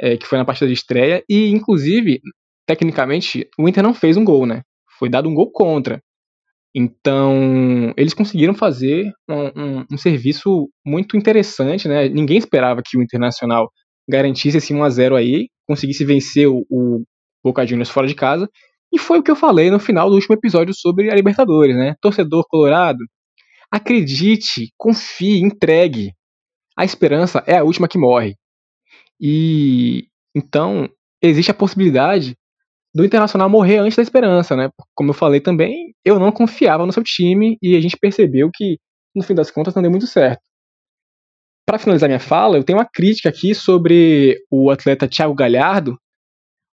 é, 0.00 0.16
que 0.16 0.26
foi 0.26 0.38
na 0.38 0.44
partida 0.44 0.66
de 0.66 0.72
estreia, 0.72 1.22
e 1.28 1.50
inclusive, 1.50 2.20
tecnicamente, 2.66 3.48
o 3.58 3.68
Inter 3.68 3.82
não 3.82 3.92
fez 3.92 4.16
um 4.16 4.24
gol, 4.24 4.46
né? 4.46 4.62
Foi 4.98 5.08
dado 5.10 5.28
um 5.28 5.34
gol 5.34 5.50
contra. 5.52 6.00
Então, 6.74 7.92
eles 7.96 8.14
conseguiram 8.14 8.54
fazer 8.54 9.12
um, 9.28 9.62
um, 9.62 9.86
um, 9.92 9.98
serviço 9.98 10.68
muito 10.84 11.16
interessante, 11.16 11.88
né? 11.88 12.08
Ninguém 12.08 12.38
esperava 12.38 12.82
que 12.84 12.96
o 12.96 13.02
Internacional 13.02 13.70
garantisse 14.08 14.58
esse 14.58 14.72
1 14.72 14.84
a 14.84 14.90
0 14.90 15.16
aí, 15.16 15.48
conseguisse 15.66 16.04
vencer 16.04 16.48
o, 16.48 16.64
o 16.70 17.02
Boca 17.44 17.66
Juniors 17.66 17.90
fora 17.90 18.06
de 18.06 18.14
casa, 18.14 18.48
e 18.92 18.98
foi 18.98 19.18
o 19.18 19.22
que 19.22 19.30
eu 19.30 19.36
falei 19.36 19.70
no 19.70 19.80
final 19.80 20.08
do 20.08 20.14
último 20.14 20.34
episódio 20.34 20.74
sobre 20.74 21.10
a 21.10 21.14
Libertadores, 21.14 21.76
né? 21.76 21.94
Torcedor 22.00 22.44
colorado, 22.48 22.98
acredite, 23.70 24.72
confie, 24.76 25.40
entregue. 25.40 26.12
A 26.76 26.84
esperança 26.84 27.42
é 27.46 27.56
a 27.56 27.64
última 27.64 27.88
que 27.88 27.98
morre. 27.98 28.36
E 29.20 30.08
então 30.34 30.88
existe 31.22 31.50
a 31.50 31.54
possibilidade 31.54 32.36
do 32.94 33.04
Internacional 33.04 33.48
morrer 33.48 33.78
antes 33.78 33.96
da 33.96 34.02
esperança, 34.02 34.56
né? 34.56 34.70
Como 34.94 35.10
eu 35.10 35.14
falei 35.14 35.40
também, 35.40 35.94
eu 36.04 36.18
não 36.18 36.32
confiava 36.32 36.86
no 36.86 36.92
seu 36.92 37.02
time 37.02 37.58
e 37.62 37.76
a 37.76 37.80
gente 37.80 37.96
percebeu 37.96 38.50
que, 38.52 38.78
no 39.14 39.22
fim 39.22 39.34
das 39.34 39.50
contas, 39.50 39.74
não 39.74 39.82
deu 39.82 39.90
muito 39.90 40.06
certo. 40.06 40.40
Para 41.66 41.78
finalizar 41.78 42.08
minha 42.08 42.20
fala, 42.20 42.56
eu 42.56 42.64
tenho 42.64 42.78
uma 42.78 42.88
crítica 42.88 43.28
aqui 43.28 43.54
sobre 43.54 44.38
o 44.50 44.70
atleta 44.70 45.08
Thiago 45.08 45.34
Galhardo, 45.34 45.98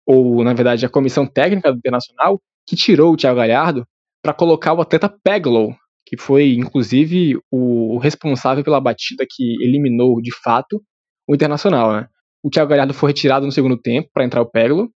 ou 0.06 0.44
na 0.44 0.54
verdade 0.54 0.86
a 0.86 0.90
comissão 0.90 1.26
técnica 1.26 1.72
do 1.72 1.78
Internacional, 1.78 2.40
que 2.68 2.76
tirou 2.76 3.14
o 3.14 3.18
Thiago 3.18 3.38
Galhardo 3.38 3.88
para 4.22 4.34
colocar 4.34 4.74
o 4.74 4.82
atleta 4.82 5.10
Peglow, 5.24 5.76
que 6.06 6.18
foi 6.18 6.54
inclusive 6.54 7.40
o 7.52 7.98
responsável 7.98 8.64
pela 8.64 8.82
batida 8.82 9.26
que 9.30 9.56
eliminou 9.64 10.22
de 10.22 10.32
fato 10.44 10.82
o 11.28 11.36
Internacional, 11.36 11.94
né? 11.94 12.08
O 12.44 12.50
Thiago 12.50 12.70
Galhardo 12.70 12.94
foi 12.94 13.12
retirado 13.12 13.46
no 13.46 13.52
segundo 13.52 13.78
tempo 13.78 14.10
para 14.14 14.26
entrar 14.26 14.42
o 14.42 14.50
Peglo. 14.50 14.90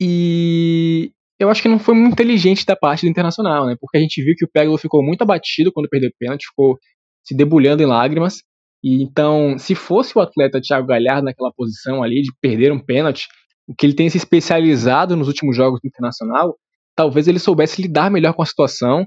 E 0.00 1.10
eu 1.38 1.50
acho 1.50 1.60
que 1.60 1.68
não 1.68 1.78
foi 1.78 1.94
muito 1.94 2.14
inteligente 2.14 2.64
da 2.64 2.76
parte 2.76 3.04
do 3.04 3.10
Internacional, 3.10 3.66
né? 3.66 3.76
Porque 3.80 3.98
a 3.98 4.00
gente 4.00 4.22
viu 4.22 4.34
que 4.36 4.44
o 4.44 4.50
Peglo 4.50 4.78
ficou 4.78 5.02
muito 5.02 5.22
abatido 5.22 5.72
quando 5.72 5.88
perdeu 5.88 6.10
o 6.10 6.18
pênalti, 6.18 6.46
ficou 6.46 6.78
se 7.24 7.36
debulhando 7.36 7.82
em 7.82 7.86
lágrimas. 7.86 8.42
E 8.82 9.02
então, 9.02 9.58
se 9.58 9.74
fosse 9.74 10.16
o 10.16 10.20
atleta 10.20 10.60
Thiago 10.60 10.86
Galhardo 10.86 11.24
naquela 11.24 11.52
posição 11.52 12.02
ali 12.02 12.22
de 12.22 12.30
perder 12.40 12.72
um 12.72 12.78
pênalti, 12.78 13.26
o 13.66 13.74
que 13.74 13.84
ele 13.84 13.94
tem 13.94 14.08
se 14.08 14.16
especializado 14.16 15.16
nos 15.16 15.28
últimos 15.28 15.56
jogos 15.56 15.80
do 15.80 15.88
Internacional, 15.88 16.56
talvez 16.94 17.26
ele 17.26 17.38
soubesse 17.38 17.82
lidar 17.82 18.10
melhor 18.10 18.32
com 18.32 18.42
a 18.42 18.46
situação. 18.46 19.06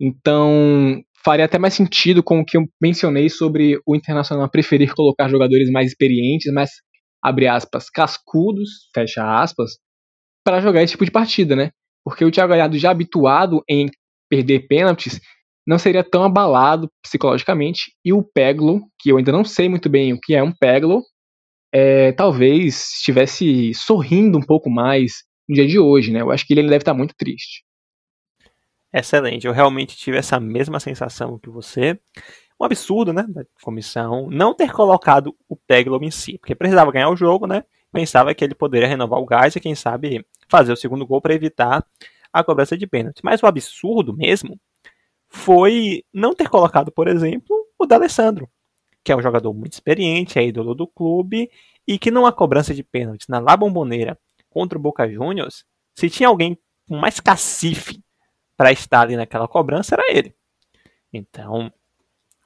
Então, 0.00 1.02
faria 1.22 1.44
até 1.44 1.58
mais 1.58 1.74
sentido 1.74 2.22
com 2.22 2.40
o 2.40 2.44
que 2.44 2.56
eu 2.56 2.64
mencionei 2.80 3.28
sobre 3.28 3.78
o 3.86 3.94
Internacional 3.94 4.50
preferir 4.50 4.94
colocar 4.94 5.28
jogadores 5.28 5.70
mais 5.70 5.88
experientes, 5.88 6.50
mais, 6.52 6.70
abre 7.22 7.46
aspas, 7.46 7.90
cascudos, 7.90 8.88
fecha 8.94 9.22
aspas, 9.42 9.72
para 10.42 10.60
jogar 10.60 10.82
esse 10.82 10.92
tipo 10.92 11.04
de 11.04 11.10
partida, 11.10 11.54
né? 11.54 11.70
Porque 12.02 12.24
o 12.24 12.30
Thiago 12.30 12.50
Galhardo 12.50 12.78
já 12.78 12.90
habituado 12.90 13.62
em 13.68 13.90
perder 14.30 14.66
pênaltis, 14.66 15.20
não 15.66 15.78
seria 15.78 16.02
tão 16.02 16.24
abalado 16.24 16.88
psicologicamente, 17.02 17.92
e 18.02 18.12
o 18.12 18.22
Peglo, 18.22 18.80
que 18.98 19.12
eu 19.12 19.18
ainda 19.18 19.32
não 19.32 19.44
sei 19.44 19.68
muito 19.68 19.90
bem 19.90 20.14
o 20.14 20.18
que 20.18 20.34
é 20.34 20.42
um 20.42 20.52
Peglo, 20.52 21.02
é, 21.72 22.12
talvez 22.12 22.94
estivesse 22.96 23.74
sorrindo 23.74 24.38
um 24.38 24.42
pouco 24.42 24.70
mais 24.70 25.12
no 25.48 25.54
dia 25.54 25.66
de 25.66 25.78
hoje, 25.78 26.10
né? 26.10 26.22
Eu 26.22 26.30
acho 26.30 26.46
que 26.46 26.54
ele 26.54 26.62
deve 26.62 26.78
estar 26.78 26.94
muito 26.94 27.14
triste 27.16 27.62
excelente. 28.92 29.46
Eu 29.46 29.52
realmente 29.52 29.96
tive 29.96 30.16
essa 30.18 30.40
mesma 30.40 30.80
sensação 30.80 31.38
que 31.38 31.48
você. 31.48 31.98
Um 32.60 32.64
absurdo, 32.64 33.12
né, 33.12 33.24
da 33.26 33.42
comissão 33.62 34.28
não 34.30 34.54
ter 34.54 34.70
colocado 34.70 35.34
o 35.48 35.56
Peglow 35.56 36.02
em 36.02 36.10
si, 36.10 36.36
porque 36.38 36.54
precisava 36.54 36.92
ganhar 36.92 37.08
o 37.08 37.16
jogo, 37.16 37.46
né? 37.46 37.64
Pensava 37.92 38.34
que 38.34 38.44
ele 38.44 38.54
poderia 38.54 38.86
renovar 38.86 39.18
o 39.18 39.24
gás 39.24 39.56
e 39.56 39.60
quem 39.60 39.74
sabe 39.74 40.24
fazer 40.48 40.72
o 40.72 40.76
segundo 40.76 41.06
gol 41.06 41.20
para 41.20 41.34
evitar 41.34 41.84
a 42.32 42.44
cobrança 42.44 42.76
de 42.76 42.86
pênalti. 42.86 43.20
Mas 43.24 43.42
o 43.42 43.46
absurdo 43.46 44.14
mesmo 44.14 44.60
foi 45.28 46.04
não 46.12 46.34
ter 46.34 46.48
colocado, 46.48 46.92
por 46.92 47.08
exemplo, 47.08 47.56
o 47.78 47.86
D'Alessandro, 47.86 48.48
que 49.02 49.10
é 49.10 49.16
um 49.16 49.22
jogador 49.22 49.54
muito 49.54 49.72
experiente, 49.72 50.38
é 50.38 50.46
ídolo 50.46 50.74
do 50.74 50.86
clube 50.86 51.50
e 51.86 51.98
que 51.98 52.10
numa 52.10 52.32
cobrança 52.32 52.74
de 52.74 52.82
pênalti 52.82 53.28
na 53.28 53.38
La 53.38 53.56
Bombonera 53.56 54.18
contra 54.50 54.76
o 54.76 54.80
Boca 54.80 55.08
Juniors, 55.08 55.64
se 55.94 56.10
tinha 56.10 56.28
alguém 56.28 56.58
com 56.86 56.96
mais 56.96 57.20
cacife 57.20 58.02
para 58.60 58.72
estar 58.72 59.00
ali 59.00 59.16
naquela 59.16 59.48
cobrança 59.48 59.94
era 59.94 60.12
ele. 60.14 60.34
Então, 61.10 61.72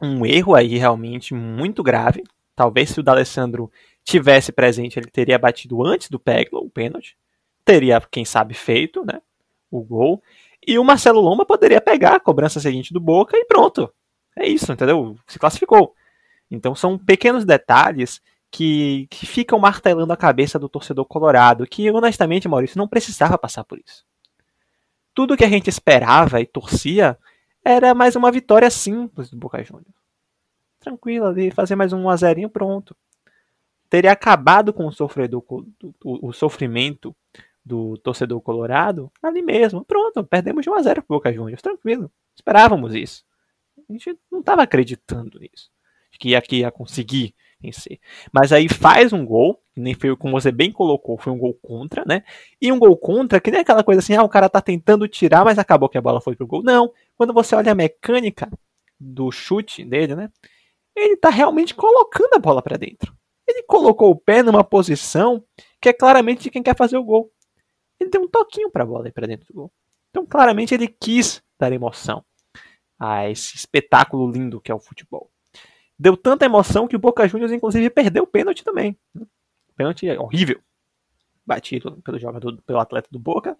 um 0.00 0.24
erro 0.24 0.54
aí 0.54 0.78
realmente 0.78 1.34
muito 1.34 1.82
grave. 1.82 2.22
Talvez 2.54 2.90
se 2.90 3.00
o 3.00 3.02
D'Alessandro 3.02 3.68
tivesse 4.04 4.52
presente, 4.52 4.96
ele 4.96 5.10
teria 5.10 5.36
batido 5.36 5.84
antes 5.84 6.08
do 6.08 6.20
Peglo, 6.20 6.60
o 6.60 6.70
pênalti. 6.70 7.16
Teria, 7.64 8.00
quem 8.12 8.24
sabe, 8.24 8.54
feito 8.54 9.04
né, 9.04 9.20
o 9.68 9.82
gol. 9.82 10.22
E 10.64 10.78
o 10.78 10.84
Marcelo 10.84 11.20
Lomba 11.20 11.44
poderia 11.44 11.80
pegar 11.80 12.14
a 12.14 12.20
cobrança 12.20 12.60
seguinte 12.60 12.92
do 12.92 13.00
Boca 13.00 13.36
e 13.36 13.44
pronto. 13.44 13.92
É 14.36 14.46
isso, 14.46 14.72
entendeu? 14.72 15.16
Se 15.26 15.36
classificou. 15.36 15.96
Então 16.48 16.76
são 16.76 16.96
pequenos 16.96 17.44
detalhes 17.44 18.22
que, 18.52 19.08
que 19.10 19.26
ficam 19.26 19.58
martelando 19.58 20.12
a 20.12 20.16
cabeça 20.16 20.60
do 20.60 20.68
torcedor 20.68 21.06
colorado, 21.06 21.66
que 21.66 21.90
honestamente, 21.90 22.46
Maurício, 22.46 22.78
não 22.78 22.86
precisava 22.86 23.36
passar 23.36 23.64
por 23.64 23.80
isso 23.80 24.04
tudo 25.14 25.36
que 25.36 25.44
a 25.44 25.48
gente 25.48 25.70
esperava 25.70 26.40
e 26.40 26.46
torcia 26.46 27.16
era 27.64 27.94
mais 27.94 28.16
uma 28.16 28.30
vitória 28.30 28.68
simples 28.68 29.30
do 29.30 29.36
Boca 29.36 29.62
Juniors. 29.62 29.94
Tranquilo 30.80 31.26
ali, 31.26 31.50
fazer 31.50 31.76
mais 31.76 31.92
um 31.92 32.10
a 32.10 32.16
pronto. 32.52 32.94
teria 33.88 34.12
acabado 34.12 34.72
com 34.72 34.86
o, 34.86 34.92
sofredor, 34.92 35.42
o, 35.48 36.28
o 36.28 36.32
sofrimento 36.32 37.16
do 37.64 37.96
torcedor 37.98 38.40
colorado 38.42 39.10
ali 39.22 39.40
mesmo. 39.40 39.84
Pronto, 39.84 40.22
perdemos 40.24 40.62
de 40.62 40.68
1 40.68 40.74
a 40.74 40.82
0 40.82 41.02
pro 41.02 41.16
Boca 41.16 41.32
Juniors, 41.32 41.62
tranquilo. 41.62 42.10
Esperávamos 42.34 42.94
isso. 42.94 43.24
A 43.88 43.92
gente 43.92 44.18
não 44.30 44.40
estava 44.40 44.62
acreditando 44.62 45.38
nisso. 45.38 45.70
Que 46.18 46.30
ia, 46.30 46.42
que 46.42 46.56
ia 46.56 46.70
conseguir 46.70 47.34
vencer. 47.64 47.98
Mas 48.32 48.52
aí 48.52 48.68
faz 48.68 49.12
um 49.12 49.24
gol, 49.24 49.60
nem 49.76 49.94
foi 49.94 50.16
como 50.16 50.38
você 50.38 50.52
bem 50.52 50.70
colocou, 50.70 51.18
foi 51.18 51.32
um 51.32 51.38
gol 51.38 51.54
contra, 51.54 52.04
né? 52.06 52.22
E 52.60 52.70
um 52.70 52.78
gol 52.78 52.96
contra, 52.96 53.40
que 53.40 53.50
nem 53.50 53.60
aquela 53.60 53.82
coisa 53.82 54.00
assim, 54.00 54.14
ah, 54.14 54.22
o 54.22 54.28
cara 54.28 54.48
tá 54.48 54.60
tentando 54.60 55.08
tirar, 55.08 55.44
mas 55.44 55.58
acabou 55.58 55.88
que 55.88 55.98
a 55.98 56.02
bola 56.02 56.20
foi 56.20 56.36
pro 56.36 56.46
gol. 56.46 56.62
Não. 56.62 56.92
Quando 57.16 57.32
você 57.32 57.54
olha 57.54 57.72
a 57.72 57.74
mecânica 57.74 58.50
do 58.98 59.30
chute 59.30 59.84
dele, 59.84 60.14
né? 60.14 60.30
Ele 60.96 61.16
tá 61.16 61.28
realmente 61.28 61.74
colocando 61.74 62.34
a 62.34 62.38
bola 62.38 62.62
para 62.62 62.76
dentro. 62.76 63.14
Ele 63.46 63.62
colocou 63.64 64.10
o 64.10 64.16
pé 64.16 64.42
numa 64.42 64.64
posição 64.64 65.44
que 65.80 65.88
é 65.88 65.92
claramente 65.92 66.44
de 66.44 66.50
quem 66.50 66.62
quer 66.62 66.76
fazer 66.76 66.96
o 66.96 67.04
gol. 67.04 67.30
Ele 68.00 68.10
deu 68.10 68.22
um 68.22 68.28
toquinho 68.28 68.70
para 68.70 68.84
a 68.84 68.86
bola 68.86 69.08
ir 69.08 69.12
para 69.12 69.26
dentro 69.26 69.46
do 69.48 69.54
gol. 69.54 69.72
Então, 70.10 70.24
claramente, 70.24 70.72
ele 70.72 70.88
quis 70.88 71.42
dar 71.58 71.72
emoção 71.72 72.24
a 72.98 73.28
esse 73.28 73.56
espetáculo 73.56 74.30
lindo 74.30 74.60
que 74.60 74.70
é 74.70 74.74
o 74.74 74.80
futebol. 74.80 75.30
Deu 75.98 76.16
tanta 76.16 76.44
emoção 76.44 76.88
que 76.88 76.96
o 76.96 76.98
Boca 76.98 77.26
Juniors, 77.28 77.52
inclusive, 77.52 77.88
perdeu 77.90 78.24
o 78.24 78.26
pênalti 78.26 78.64
também. 78.64 78.96
O 79.14 79.26
pênalti 79.76 80.08
horrível. 80.10 80.60
Batido 81.46 82.00
pelo 82.02 82.18
jogador, 82.18 82.60
pelo 82.62 82.80
atleta 82.80 83.08
do 83.10 83.18
Boca, 83.18 83.56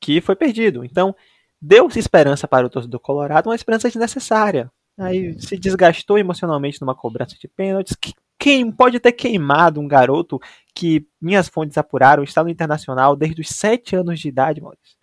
que 0.00 0.20
foi 0.20 0.34
perdido. 0.34 0.84
Então, 0.84 1.14
deu-se 1.60 1.98
esperança 1.98 2.48
para 2.48 2.66
o 2.66 2.70
torcedor 2.70 3.00
colorado, 3.00 3.48
uma 3.48 3.54
esperança 3.54 3.88
desnecessária. 3.88 4.70
Aí 4.98 5.38
se 5.40 5.58
desgastou 5.58 6.18
emocionalmente 6.18 6.80
numa 6.80 6.94
cobrança 6.94 7.36
de 7.38 7.46
pênaltis. 7.46 7.96
Quem 8.38 8.70
pode 8.70 8.98
ter 8.98 9.12
queimado 9.12 9.80
um 9.80 9.86
garoto 9.86 10.40
que 10.74 11.06
minhas 11.20 11.48
fontes 11.48 11.76
apuraram 11.76 12.22
está 12.22 12.42
no 12.42 12.50
internacional 12.50 13.14
desde 13.14 13.40
os 13.40 13.48
7 13.48 13.96
anos 13.96 14.20
de 14.20 14.28
idade, 14.28 14.60
Maurício. 14.60 14.96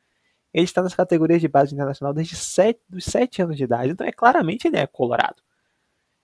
Ele 0.53 0.65
está 0.65 0.84
nas 0.84 0.93
categorias 0.93 1.41
de 1.41 1.47
base 1.47 1.73
internacional 1.73 2.13
desde 2.13 2.36
sete, 2.36 2.79
os 2.93 3.06
7 3.06 3.41
anos 3.41 3.58
de 3.58 3.63
idade. 3.63 3.91
Então 3.91 4.06
é 4.06 4.12
claramente 4.12 4.67
ele 4.67 4.77
é 4.77 4.86
colorado. 4.86 5.41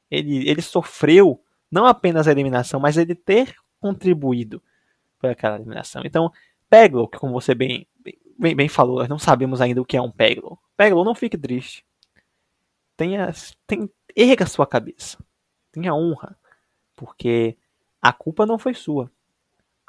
Ele, 0.09 0.49
ele 0.49 0.61
sofreu 0.61 1.41
não 1.71 1.85
apenas 1.85 2.27
a 2.27 2.31
eliminação, 2.31 2.79
mas 2.79 2.97
ele 2.97 3.13
ter 3.13 3.55
contribuído 3.79 4.61
para 5.19 5.31
aquela 5.31 5.55
eliminação. 5.55 6.01
Então, 6.05 6.31
Peglo, 6.69 7.07
que 7.07 7.17
como 7.17 7.33
você 7.33 7.53
bem, 7.53 7.87
bem, 8.37 8.55
bem 8.55 8.69
falou, 8.69 8.99
nós 8.99 9.09
não 9.09 9.19
sabemos 9.19 9.61
ainda 9.61 9.81
o 9.81 9.85
que 9.85 9.97
é 9.97 10.01
um 10.01 10.11
Peglo. 10.11 10.57
Peglo, 10.75 11.03
não 11.03 11.15
fique 11.15 11.37
triste. 11.37 11.85
Tenha, 12.97 13.31
tem, 13.67 13.89
erga 14.15 14.45
sua 14.45 14.65
cabeça. 14.65 15.17
Tenha 15.71 15.93
honra. 15.93 16.37
Porque 16.95 17.57
a 18.01 18.11
culpa 18.11 18.45
não 18.45 18.57
foi 18.57 18.73
sua. 18.73 19.11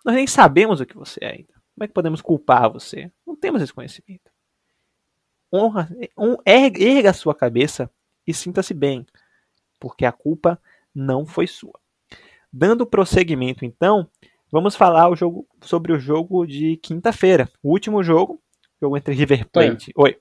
Nós 0.05 0.15
nem 0.15 0.27
sabemos 0.27 0.81
o 0.81 0.87
que 0.87 0.97
você 0.97 1.19
é 1.23 1.31
ainda. 1.33 1.55
Como 1.75 1.85
é 1.85 1.89
que 1.89 1.95
podemos 1.95 2.21
culpar 2.21 2.71
você? 2.71 3.11
Não 3.27 3.35
temos 3.35 3.63
esse 3.63 3.73
conhecimento. 3.73 4.31
Honra, 5.53 5.89
erga, 6.45 6.83
erga 6.83 7.11
a 7.11 7.15
sua 7.15 7.35
cabeça 7.35 7.91
e 8.27 8.33
sinta-se 8.33 8.73
bem, 8.73 9.05
porque 9.81 10.05
a 10.05 10.13
culpa 10.13 10.61
não 10.95 11.27
foi 11.27 11.47
sua. 11.47 11.81
Dando 12.53 12.87
prosseguimento, 12.87 13.65
então, 13.65 14.09
vamos 14.53 14.77
falar 14.77 15.09
o 15.09 15.17
jogo, 15.17 15.47
sobre 15.63 15.93
o 15.93 15.99
jogo 15.99 16.47
de 16.47 16.77
quinta-feira, 16.77 17.49
o 17.63 17.71
último 17.71 18.03
jogo, 18.03 18.41
jogo 18.81 18.97
entre 18.97 19.15
River 19.15 19.49
Plate. 19.51 19.93
Oi. 19.97 20.17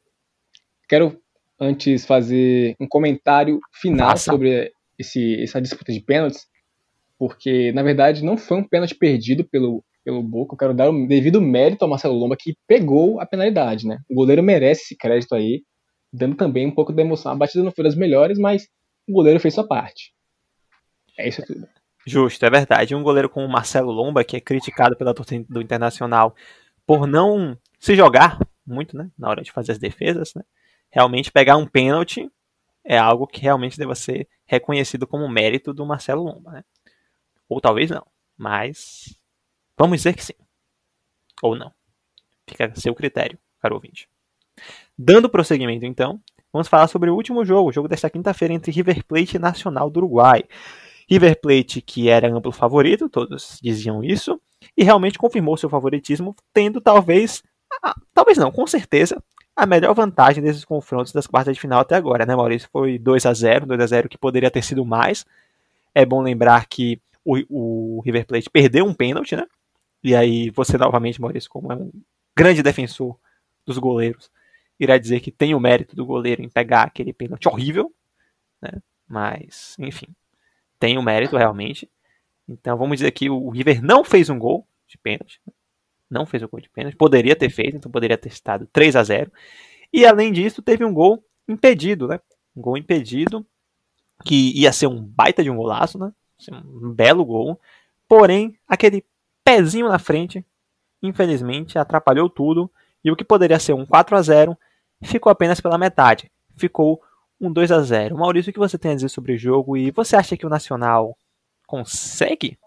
Quero 0.88 1.22
antes 1.60 2.06
fazer 2.06 2.76
um 2.80 2.88
comentário 2.88 3.60
final 3.74 4.12
Faça. 4.12 4.32
sobre 4.32 4.72
esse, 4.98 5.42
essa 5.42 5.62
disputa 5.62 5.92
de 5.92 6.02
pênaltis, 6.02 6.48
porque 7.18 7.72
na 7.74 7.84
verdade 7.84 8.24
não 8.24 8.38
foi 8.38 8.58
um 8.58 8.68
pênalti 8.68 8.96
perdido 8.96 9.44
pelo, 9.44 9.84
pelo 10.04 10.24
Boca. 10.24 10.54
Eu 10.54 10.58
quero 10.58 10.74
dar 10.74 10.90
o 10.90 11.08
devido 11.08 11.42
mérito 11.42 11.84
ao 11.84 11.90
Marcelo 11.90 12.16
Lomba 12.16 12.38
que 12.38 12.56
pegou 12.68 13.20
a 13.20 13.26
penalidade, 13.26 13.88
né? 13.88 14.00
O 14.10 14.16
goleiro 14.16 14.42
merece 14.42 14.84
esse 14.84 14.98
crédito 14.98 15.36
aí, 15.36 15.64
dando 16.14 16.36
também 16.36 16.66
um 16.66 16.74
pouco 16.74 16.94
de 16.94 17.02
emoção. 17.02 17.32
A 17.32 17.36
batida 17.36 17.64
não 17.64 17.72
foi 17.72 17.84
das 17.84 17.96
melhores, 17.96 18.38
mas 18.38 18.68
o 19.10 19.14
goleiro 19.14 19.40
fez 19.40 19.54
sua 19.54 19.68
parte. 19.68 20.14
É 21.18 21.28
isso 21.28 21.46
tudo. 21.46 21.68
Justo, 22.06 22.46
é 22.46 22.50
verdade. 22.50 22.96
Um 22.96 23.04
goleiro 23.04 23.30
como 23.30 23.46
o 23.46 23.52
Marcelo 23.52 23.92
Lomba, 23.92 24.24
que 24.24 24.38
é 24.38 24.40
criticado 24.40 24.96
pela 24.96 25.14
torcida 25.14 25.46
do 25.50 25.62
Internacional 25.62 26.36
por 26.86 27.06
não 27.06 27.58
se 27.78 27.96
jogar 27.96 28.40
muito, 28.66 28.96
né, 28.96 29.10
na 29.18 29.30
hora 29.30 29.42
de 29.42 29.52
fazer 29.52 29.72
as 29.72 29.80
defesas, 29.80 30.34
né? 30.36 30.44
realmente 30.90 31.32
pegar 31.32 31.58
um 31.58 31.68
pênalti 31.68 32.30
é 32.84 32.98
algo 32.98 33.28
que 33.28 33.42
realmente 33.42 33.78
deva 33.78 33.96
ser 33.96 34.28
reconhecido 34.46 35.06
como 35.06 35.28
mérito 35.28 35.74
do 35.74 35.86
Marcelo 35.86 36.24
Lomba, 36.24 36.52
né? 36.52 36.64
Ou 37.48 37.60
talvez 37.60 37.90
não, 37.90 38.06
mas 38.38 39.20
vamos 39.78 39.98
dizer 39.98 40.16
que 40.16 40.24
sim. 40.24 40.34
Ou 41.42 41.56
não. 41.56 41.74
Fica 42.48 42.66
a 42.66 42.76
seu 42.76 42.96
critério, 42.96 43.38
caro 43.60 43.76
ouvinte. 43.76 44.10
Dando 44.98 45.30
prosseguimento, 45.30 45.86
então, 45.86 46.22
vamos 46.52 46.68
falar 46.68 46.88
sobre 46.88 47.10
o 47.10 47.16
último 47.16 47.46
jogo, 47.46 47.70
o 47.70 47.72
jogo 47.72 47.88
desta 47.88 48.10
quinta-feira 48.10 48.54
entre 48.54 48.72
River 48.72 49.04
Plate 49.06 49.38
e 49.38 49.40
Nacional 49.40 49.90
do 49.90 49.98
Uruguai. 49.98 50.44
River 51.10 51.40
Plate, 51.42 51.82
que 51.82 52.10
era 52.10 52.32
amplo 52.32 52.52
favorito, 52.52 53.10
todos 53.10 53.60
diziam 53.62 54.04
isso, 54.04 54.40
e 54.78 54.84
realmente 54.84 55.18
confirmou 55.18 55.58
seu 55.58 55.70
favoritismo, 55.70 56.36
tendo 56.54 56.80
talvez, 56.80 57.42
ah, 57.84 57.96
talvez 58.14 58.38
não, 58.38 58.52
com 58.52 58.68
certeza, 58.68 59.22
a 59.56 59.66
melhor 59.66 59.94
vantagem 59.94 60.44
desses 60.44 60.64
confrontos 60.64 61.12
das 61.12 61.28
quartas 61.28 61.56
de 61.56 61.60
final 61.60 61.80
até 61.80 61.96
agora, 61.96 62.26
né, 62.26 62.36
Maurício? 62.36 62.70
Foi 62.72 62.98
2 62.98 63.26
a 63.26 63.34
0 63.34 63.66
2 63.66 63.82
a 63.82 63.88
0 63.88 64.08
que 64.08 64.18
poderia 64.18 64.50
ter 64.50 64.64
sido 64.64 64.86
mais. 64.86 65.26
É 65.94 66.06
bom 66.06 66.22
lembrar 66.22 66.66
que 66.68 67.02
o, 67.26 67.38
o 67.50 68.02
River 68.02 68.26
Plate 68.26 68.50
perdeu 68.50 68.86
um 68.86 68.94
pênalti, 68.94 69.36
né? 69.36 69.46
E 70.04 70.16
aí 70.16 70.50
você 70.52 70.78
novamente, 70.78 71.20
Maurício, 71.20 71.50
como 71.50 71.74
é 71.74 71.76
um 71.76 71.92
grande 72.36 72.64
defensor 72.64 73.18
dos 73.66 73.78
goleiros, 73.78 74.32
irá 74.80 74.98
dizer 74.98 75.20
que 75.20 75.32
tem 75.32 75.54
o 75.54 75.60
mérito 75.60 75.96
do 75.96 76.06
goleiro 76.06 76.42
em 76.42 76.50
pegar 76.50 76.84
aquele 76.84 77.12
pênalti 77.12 77.48
horrível, 77.48 77.94
né? 78.62 78.82
Mas, 79.08 79.76
enfim, 79.80 80.08
tem 80.80 80.98
o 80.98 81.04
mérito 81.04 81.36
realmente. 81.36 81.90
Então 82.48 82.78
vamos 82.78 82.98
dizer 82.98 83.12
que 83.12 83.30
o 83.30 83.50
River 83.50 83.84
não 83.84 84.04
fez 84.04 84.30
um 84.30 84.40
gol 84.40 84.66
de 84.88 84.98
pênalti, 84.98 85.42
não 86.10 86.26
fez 86.26 86.42
o 86.42 86.48
gol 86.48 86.60
de 86.60 86.70
pênalti, 86.70 86.96
poderia 86.96 87.36
ter 87.36 87.50
feito, 87.50 87.78
então 87.78 87.92
poderia 87.92 88.18
ter 88.18 88.30
estado 88.30 88.68
3 88.72 88.96
a 88.96 89.04
0 89.04 89.32
E 89.94 90.06
além 90.06 90.32
disso, 90.32 90.62
teve 90.62 90.84
um 90.84 90.94
gol 90.94 91.24
impedido, 91.48 92.08
né? 92.08 92.20
Um 92.56 92.62
gol 92.62 92.78
impedido, 92.78 93.46
que 94.24 94.60
ia 94.60 94.72
ser 94.72 94.88
um 94.88 95.02
baita 95.02 95.44
de 95.44 95.50
um 95.50 95.58
golaço, 95.58 96.00
né? 96.00 96.12
Um 96.52 96.92
belo 96.92 97.26
gol. 97.26 97.60
Porém, 98.08 98.58
aquele 98.68 99.06
pezinho 99.44 99.88
na 99.88 100.00
frente, 100.00 100.44
infelizmente, 101.02 101.78
atrapalhou 101.78 102.30
tudo. 102.30 102.72
E 103.04 103.12
o 103.12 103.16
que 103.16 103.24
poderia 103.24 103.60
ser 103.60 103.74
um 103.74 103.86
4 103.86 104.18
a 104.18 104.22
0 104.22 104.58
ficou 105.02 105.32
apenas 105.32 105.62
pela 105.62 105.78
metade. 105.78 106.32
Ficou 106.58 107.02
um 107.40 107.52
2 107.52 107.72
a 107.72 107.82
0 107.82 108.18
Maurício, 108.18 108.50
o 108.50 108.54
que 108.54 108.60
você 108.60 108.78
tem 108.78 108.92
a 108.92 108.96
dizer 108.96 109.10
sobre 109.10 109.34
o 109.34 109.38
jogo? 109.38 109.78
E 109.78 109.92
você 109.92 110.16
acha 110.16 110.36
que 110.36 110.46
o 110.46 110.50
Nacional 110.50 111.18
consegue 111.66 112.58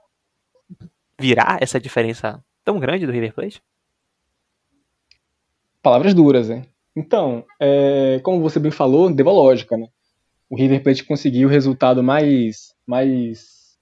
virar 1.18 1.58
essa 1.60 1.80
diferença 1.80 2.42
tão 2.64 2.78
grande 2.78 3.06
do 3.06 3.12
River 3.12 3.34
Plate? 3.34 3.62
Palavras 5.82 6.14
duras, 6.14 6.48
hein? 6.48 6.64
Então, 6.94 7.44
é, 7.58 8.20
como 8.22 8.40
você 8.40 8.58
bem 8.58 8.70
falou, 8.70 9.12
deu 9.12 9.28
a 9.28 9.32
lógica, 9.32 9.76
né? 9.76 9.88
O 10.48 10.56
River 10.56 10.82
Plate 10.82 11.04
conseguiu 11.04 11.48
o 11.48 11.50
resultado 11.50 12.02
mais, 12.02 12.74
mais 12.86 13.78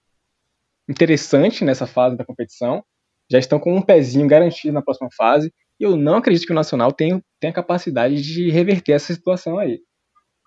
interessante 0.89 1.65
nessa 1.65 1.87
fase 1.87 2.17
da 2.17 2.25
competição. 2.25 2.85
Já 3.31 3.39
estão 3.39 3.59
com 3.59 3.77
um 3.77 3.83
pezinho 3.83 4.27
garantido 4.27 4.73
na 4.73 4.83
próxima 4.83 5.09
fase. 5.17 5.53
Eu 5.81 5.97
não 5.97 6.17
acredito 6.17 6.47
que 6.47 6.53
o 6.53 6.55
Nacional 6.55 6.93
tenha, 6.93 7.21
tenha 7.41 7.53
capacidade 7.53 8.21
de 8.21 8.51
reverter 8.51 8.93
essa 8.93 9.15
situação 9.15 9.59
aí. 9.59 9.81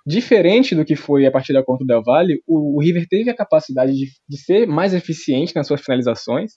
Diferente 0.05 0.75
do 0.75 0.85
que 0.85 0.95
foi 0.95 1.25
a 1.25 1.31
partida 1.31 1.63
contra 1.63 1.83
o 1.83 1.87
Del 1.87 2.03
Valle, 2.03 2.41
o, 2.45 2.77
o 2.77 2.81
River 2.81 3.07
teve 3.09 3.29
a 3.29 3.35
capacidade 3.35 3.93
de, 3.93 4.11
de 4.29 4.37
ser 4.37 4.67
mais 4.67 4.93
eficiente 4.93 5.55
nas 5.55 5.65
suas 5.65 5.81
finalizações 5.81 6.53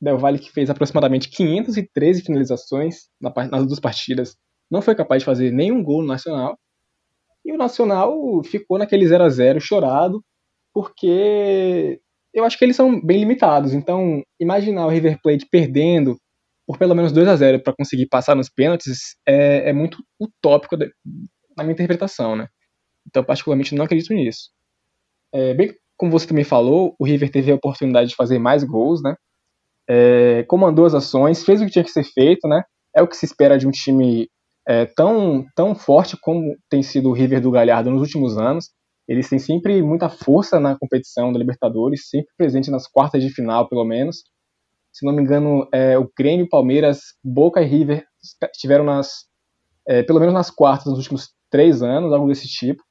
Del 0.00 0.18
Valle, 0.18 0.38
que 0.38 0.52
fez 0.52 0.70
aproximadamente 0.70 1.28
513 1.28 2.22
finalizações 2.22 3.08
nas 3.20 3.66
duas 3.66 3.80
partidas, 3.80 4.36
não 4.70 4.82
foi 4.82 4.94
capaz 4.94 5.22
de 5.22 5.26
fazer 5.26 5.50
nenhum 5.50 5.82
gol 5.82 6.02
no 6.02 6.08
Nacional. 6.08 6.56
E 7.44 7.52
o 7.52 7.56
Nacional 7.56 8.42
ficou 8.44 8.78
naquele 8.78 9.06
0 9.06 9.24
a 9.24 9.28
0 9.28 9.60
chorado, 9.60 10.22
porque 10.74 12.00
eu 12.34 12.44
acho 12.44 12.58
que 12.58 12.64
eles 12.64 12.76
são 12.76 13.00
bem 13.00 13.18
limitados. 13.20 13.72
Então, 13.72 14.22
imaginar 14.38 14.86
o 14.86 14.90
River 14.90 15.18
Plate 15.22 15.46
perdendo 15.50 16.16
por 16.66 16.78
pelo 16.78 16.94
menos 16.94 17.12
2 17.12 17.28
a 17.28 17.36
0 17.36 17.62
para 17.62 17.74
conseguir 17.74 18.06
passar 18.06 18.34
nos 18.34 18.48
pênaltis 18.48 19.16
é, 19.26 19.70
é 19.70 19.72
muito 19.72 19.98
utópico 20.20 20.76
na 21.56 21.62
minha 21.62 21.72
interpretação, 21.72 22.36
né? 22.36 22.48
Então, 23.06 23.22
particularmente, 23.22 23.74
não 23.74 23.84
acredito 23.84 24.12
nisso. 24.12 24.50
É, 25.32 25.54
bem 25.54 25.74
como 25.96 26.12
você 26.12 26.26
também 26.26 26.44
falou, 26.44 26.94
o 26.98 27.06
River 27.06 27.30
teve 27.30 27.50
a 27.50 27.54
oportunidade 27.54 28.10
de 28.10 28.16
fazer 28.16 28.38
mais 28.38 28.62
gols, 28.62 29.02
né? 29.02 29.14
é, 29.88 30.42
comandou 30.44 30.84
as 30.84 30.94
ações, 30.94 31.44
fez 31.44 31.60
o 31.60 31.64
que 31.64 31.70
tinha 31.70 31.84
que 31.84 31.90
ser 31.90 32.04
feito, 32.04 32.48
né? 32.48 32.62
É 32.94 33.02
o 33.02 33.08
que 33.08 33.16
se 33.16 33.24
espera 33.24 33.58
de 33.58 33.66
um 33.66 33.70
time 33.70 34.28
é, 34.66 34.84
tão, 34.84 35.44
tão 35.54 35.74
forte 35.74 36.16
como 36.20 36.56
tem 36.68 36.82
sido 36.82 37.08
o 37.08 37.12
River 37.12 37.40
do 37.40 37.50
Galhardo 37.50 37.90
nos 37.90 38.00
últimos 38.00 38.36
anos. 38.36 38.70
Eles 39.08 39.28
têm 39.28 39.38
sempre 39.38 39.80
muita 39.82 40.08
força 40.08 40.58
na 40.58 40.76
competição 40.76 41.32
da 41.32 41.38
Libertadores, 41.38 42.08
sempre 42.08 42.32
presente 42.36 42.70
nas 42.70 42.88
quartas 42.88 43.22
de 43.22 43.30
final, 43.30 43.68
pelo 43.68 43.84
menos. 43.84 44.24
Se 44.96 45.04
não 45.04 45.12
me 45.12 45.20
engano, 45.20 45.68
é, 45.74 45.98
o 45.98 46.10
Grêmio, 46.18 46.48
Palmeiras, 46.48 47.00
Boca 47.22 47.60
e 47.60 47.66
River 47.66 48.06
estiveram 48.50 48.82
nas, 48.82 49.26
é, 49.86 50.02
pelo 50.02 50.18
menos 50.18 50.32
nas 50.32 50.50
quartas 50.50 50.86
nos 50.86 50.96
últimos 50.96 51.34
três 51.50 51.82
anos, 51.82 52.14
algo 52.14 52.26
desse 52.26 52.48
tipo. 52.48 52.82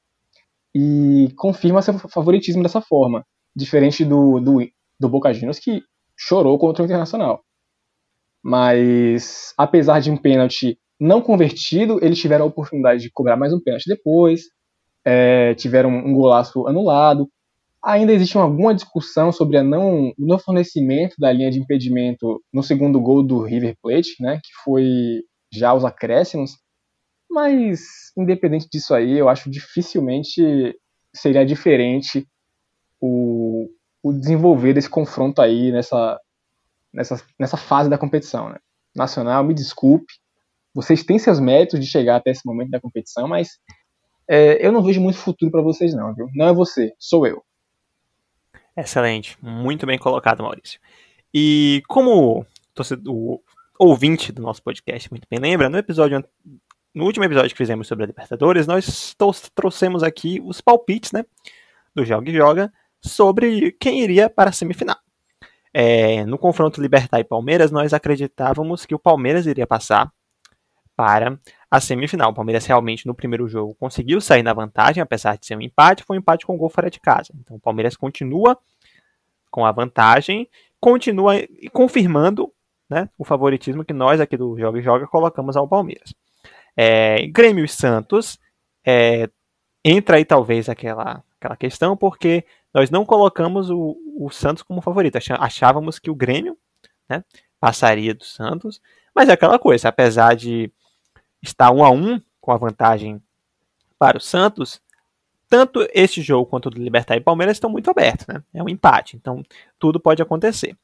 E 0.72 1.32
confirma 1.36 1.82
seu 1.82 1.98
favoritismo 1.98 2.62
dessa 2.62 2.80
forma, 2.80 3.26
diferente 3.56 4.04
do, 4.04 4.38
do, 4.38 4.60
do 5.00 5.08
Boca 5.08 5.34
Juniors, 5.34 5.58
que 5.58 5.82
chorou 6.16 6.56
contra 6.60 6.84
o 6.84 6.86
Internacional. 6.86 7.42
Mas, 8.40 9.52
apesar 9.58 9.98
de 9.98 10.08
um 10.08 10.16
pênalti 10.16 10.78
não 11.00 11.20
convertido, 11.20 11.98
eles 12.00 12.20
tiveram 12.20 12.44
a 12.44 12.48
oportunidade 12.48 13.02
de 13.02 13.10
cobrar 13.10 13.36
mais 13.36 13.52
um 13.52 13.60
pênalti 13.60 13.88
depois, 13.88 14.42
é, 15.04 15.56
tiveram 15.56 15.90
um 15.90 16.14
golaço 16.14 16.68
anulado. 16.68 17.28
Ainda 17.86 18.12
existe 18.12 18.36
alguma 18.36 18.74
discussão 18.74 19.30
sobre 19.30 19.58
a 19.58 19.62
não, 19.62 20.08
o 20.08 20.14
não 20.18 20.40
fornecimento 20.40 21.14
da 21.20 21.32
linha 21.32 21.52
de 21.52 21.60
impedimento 21.60 22.42
no 22.52 22.60
segundo 22.60 23.00
gol 23.00 23.22
do 23.22 23.40
River 23.42 23.76
Plate, 23.80 24.16
né, 24.18 24.40
que 24.42 24.50
foi 24.64 25.22
já 25.52 25.72
os 25.72 25.84
acréscimos. 25.84 26.56
Mas, 27.30 27.80
independente 28.18 28.68
disso 28.68 28.92
aí, 28.92 29.16
eu 29.16 29.28
acho 29.28 29.48
dificilmente 29.48 30.74
seria 31.14 31.46
diferente 31.46 32.26
o, 33.00 33.68
o 34.02 34.12
desenvolver 34.12 34.74
desse 34.74 34.90
confronto 34.90 35.40
aí 35.40 35.70
nessa, 35.70 36.18
nessa, 36.92 37.24
nessa 37.38 37.56
fase 37.56 37.88
da 37.88 37.96
competição. 37.96 38.48
Né? 38.48 38.58
Nacional, 38.96 39.44
me 39.44 39.54
desculpe, 39.54 40.12
vocês 40.74 41.04
têm 41.04 41.20
seus 41.20 41.38
méritos 41.38 41.78
de 41.78 41.86
chegar 41.86 42.16
até 42.16 42.30
esse 42.30 42.44
momento 42.44 42.70
da 42.70 42.80
competição, 42.80 43.28
mas 43.28 43.60
é, 44.28 44.66
eu 44.66 44.72
não 44.72 44.82
vejo 44.82 45.00
muito 45.00 45.18
futuro 45.18 45.52
para 45.52 45.62
vocês 45.62 45.94
não, 45.94 46.12
viu? 46.14 46.26
Não 46.34 46.48
é 46.48 46.52
você, 46.52 46.92
sou 46.98 47.26
eu. 47.26 47.45
Excelente, 48.76 49.38
muito 49.40 49.86
bem 49.86 49.98
colocado, 49.98 50.42
Maurício. 50.42 50.78
E 51.32 51.82
como 51.88 52.46
o 53.06 53.40
ouvinte 53.78 54.32
do 54.32 54.42
nosso 54.42 54.62
podcast 54.62 55.10
muito 55.10 55.26
bem 55.30 55.38
lembra, 55.38 55.68
no 55.68 55.78
episódio 55.78 56.22
no 56.94 57.04
último 57.04 57.24
episódio 57.24 57.50
que 57.50 57.56
fizemos 57.56 57.86
sobre 57.86 58.04
a 58.04 58.06
Libertadores, 58.06 58.66
nós 58.66 59.14
trouxemos 59.54 60.02
aqui 60.02 60.40
os 60.42 60.62
palpites, 60.62 61.12
né, 61.12 61.26
do 61.94 62.06
Joga 62.06 62.30
e 62.30 62.34
Joga 62.34 62.72
sobre 63.02 63.72
quem 63.72 64.00
iria 64.00 64.30
para 64.30 64.48
a 64.48 64.52
semifinal. 64.52 64.96
É, 65.74 66.24
no 66.24 66.38
confronto 66.38 66.80
Libertar 66.80 67.20
e 67.20 67.24
Palmeiras, 67.24 67.70
nós 67.70 67.92
acreditávamos 67.92 68.86
que 68.86 68.94
o 68.94 68.98
Palmeiras 68.98 69.46
iria 69.46 69.66
passar 69.66 70.10
para 70.96 71.38
a 71.70 71.80
semifinal. 71.80 72.30
O 72.30 72.34
Palmeiras 72.34 72.64
realmente 72.66 73.06
no 73.06 73.14
primeiro 73.14 73.48
jogo 73.48 73.74
conseguiu 73.74 74.20
sair 74.20 74.42
na 74.42 74.52
vantagem, 74.52 75.02
apesar 75.02 75.36
de 75.36 75.46
ser 75.46 75.56
um 75.56 75.60
empate, 75.60 76.04
foi 76.04 76.16
um 76.16 76.20
empate 76.20 76.46
com 76.46 76.56
gol 76.56 76.68
fora 76.68 76.90
de 76.90 77.00
casa. 77.00 77.32
Então 77.40 77.56
o 77.56 77.60
Palmeiras 77.60 77.96
continua 77.96 78.58
com 79.50 79.64
a 79.64 79.72
vantagem, 79.72 80.48
continua 80.80 81.34
confirmando 81.72 82.52
né, 82.88 83.08
o 83.18 83.24
favoritismo 83.24 83.84
que 83.84 83.92
nós 83.92 84.20
aqui 84.20 84.36
do 84.36 84.58
Joga 84.58 84.78
e 84.78 84.82
Joga 84.82 85.06
colocamos 85.06 85.56
ao 85.56 85.68
Palmeiras. 85.68 86.14
É, 86.76 87.26
Grêmio 87.28 87.64
e 87.64 87.68
Santos 87.68 88.38
é, 88.86 89.28
entra 89.84 90.16
aí 90.16 90.24
talvez 90.24 90.68
aquela, 90.68 91.24
aquela 91.40 91.56
questão, 91.56 91.96
porque 91.96 92.44
nós 92.72 92.90
não 92.90 93.04
colocamos 93.04 93.70
o, 93.70 93.96
o 94.18 94.30
Santos 94.30 94.62
como 94.62 94.82
favorito. 94.82 95.16
Achávamos 95.38 95.98
que 95.98 96.10
o 96.10 96.14
Grêmio 96.14 96.56
né, 97.08 97.24
passaria 97.58 98.14
do 98.14 98.24
Santos, 98.24 98.80
mas 99.14 99.28
é 99.28 99.32
aquela 99.32 99.58
coisa, 99.58 99.88
apesar 99.88 100.34
de 100.34 100.70
estar 101.42 101.70
um 101.70 101.84
a 101.84 101.90
um 101.90 102.20
com 102.40 102.52
a 102.52 102.56
vantagem 102.56 103.20
para 103.98 104.18
o 104.18 104.20
Santos, 104.20 104.80
tanto 105.48 105.86
este 105.94 106.22
jogo 106.22 106.46
quanto 106.46 106.66
o 106.66 106.70
do 106.70 106.82
Libertar 106.82 107.16
e 107.16 107.20
Palmeiras 107.20 107.56
estão 107.56 107.70
muito 107.70 107.90
abertos, 107.90 108.26
né? 108.26 108.42
É 108.52 108.62
um 108.62 108.68
empate, 108.68 109.16
então 109.16 109.42
tudo 109.78 110.00
pode 110.00 110.20
acontecer. 110.20 110.76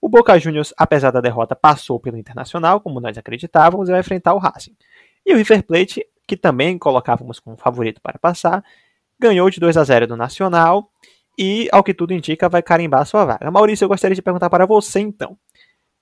O 0.00 0.08
Boca 0.08 0.38
Juniors, 0.38 0.72
apesar 0.76 1.10
da 1.10 1.20
derrota, 1.20 1.54
passou 1.54 2.00
pelo 2.00 2.16
Internacional, 2.16 2.80
como 2.80 3.00
nós 3.00 3.18
acreditávamos, 3.18 3.88
e 3.88 3.92
vai 3.92 4.00
enfrentar 4.00 4.34
o 4.34 4.38
Racing. 4.38 4.74
E 5.26 5.34
o 5.34 5.36
River 5.36 5.62
Plate, 5.62 6.06
que 6.26 6.36
também 6.36 6.78
colocávamos 6.78 7.38
como 7.38 7.56
favorito 7.56 8.00
para 8.00 8.18
passar, 8.18 8.64
ganhou 9.18 9.50
de 9.50 9.60
2 9.60 9.76
a 9.76 9.84
0 9.84 10.06
do 10.06 10.16
Nacional 10.16 10.90
e, 11.36 11.68
ao 11.70 11.84
que 11.84 11.92
tudo 11.92 12.14
indica, 12.14 12.48
vai 12.48 12.62
carimbar 12.62 13.02
a 13.02 13.04
sua 13.04 13.24
vaga. 13.24 13.50
Maurício, 13.50 13.84
eu 13.84 13.88
gostaria 13.88 14.14
de 14.14 14.22
perguntar 14.22 14.48
para 14.48 14.64
você 14.64 15.00
então. 15.00 15.36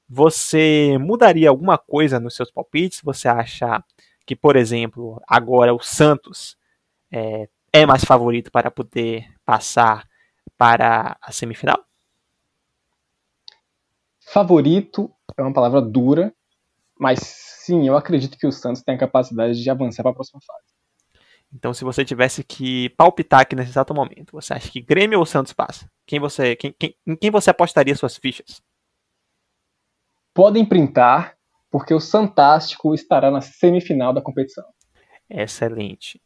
Você 0.09 0.97
mudaria 0.99 1.49
alguma 1.51 1.77
coisa 1.77 2.21
nos 2.21 2.37
seus 2.37 2.51
palpites? 2.51 3.01
Você 3.03 3.29
acha 3.29 3.83
que, 4.29 4.37
por 4.37 4.57
exemplo, 4.57 5.19
agora 5.27 5.73
o 5.73 5.81
Santos 5.81 6.55
é, 7.11 7.49
é 7.73 7.87
mais 7.87 8.05
favorito 8.05 8.53
para 8.53 8.71
poder 8.71 9.27
passar 9.43 10.07
para 10.55 11.17
a 11.23 11.33
semifinal? 11.33 11.83
Favorito 14.21 15.11
é 15.35 15.43
uma 15.43 15.55
palavra 15.55 15.81
dura, 15.81 16.31
mas 17.01 17.21
sim, 17.21 17.89
eu 17.89 17.97
acredito 17.97 18.37
que 18.37 18.47
o 18.47 18.53
Santos 18.53 18.83
tem 18.83 18.97
a 18.97 18.99
capacidade 18.99 19.63
de 19.63 19.71
avançar 19.71 20.03
para 20.03 20.13
a 20.13 20.15
próxima 20.15 20.41
fase. 20.47 20.69
Então, 21.51 21.73
se 21.73 21.83
você 21.83 22.05
tivesse 22.05 22.45
que 22.45 22.91
palpitar 22.91 23.41
aqui 23.41 23.57
nesse 23.57 23.71
exato 23.71 23.95
momento, 23.95 24.33
você 24.33 24.53
acha 24.53 24.71
que 24.71 24.83
Grêmio 24.83 25.19
ou 25.19 25.25
Santos 25.25 25.55
passa? 25.55 25.91
Quem 26.07 26.21
você, 26.21 26.55
quem, 26.55 26.75
quem, 26.79 26.95
em 27.07 27.17
quem 27.17 27.31
você 27.31 27.49
apostaria 27.49 27.97
suas 27.97 28.19
fichas? 28.19 28.61
Podem 30.35 30.67
printar, 30.67 31.38
porque 31.71 31.93
o 31.93 32.01
Santástico 32.01 32.95
estará 32.95 33.31
na 33.31 33.41
semifinal 33.41 34.13
da 34.13 34.23
competição. 34.23 34.65
Excelente. 35.29 36.21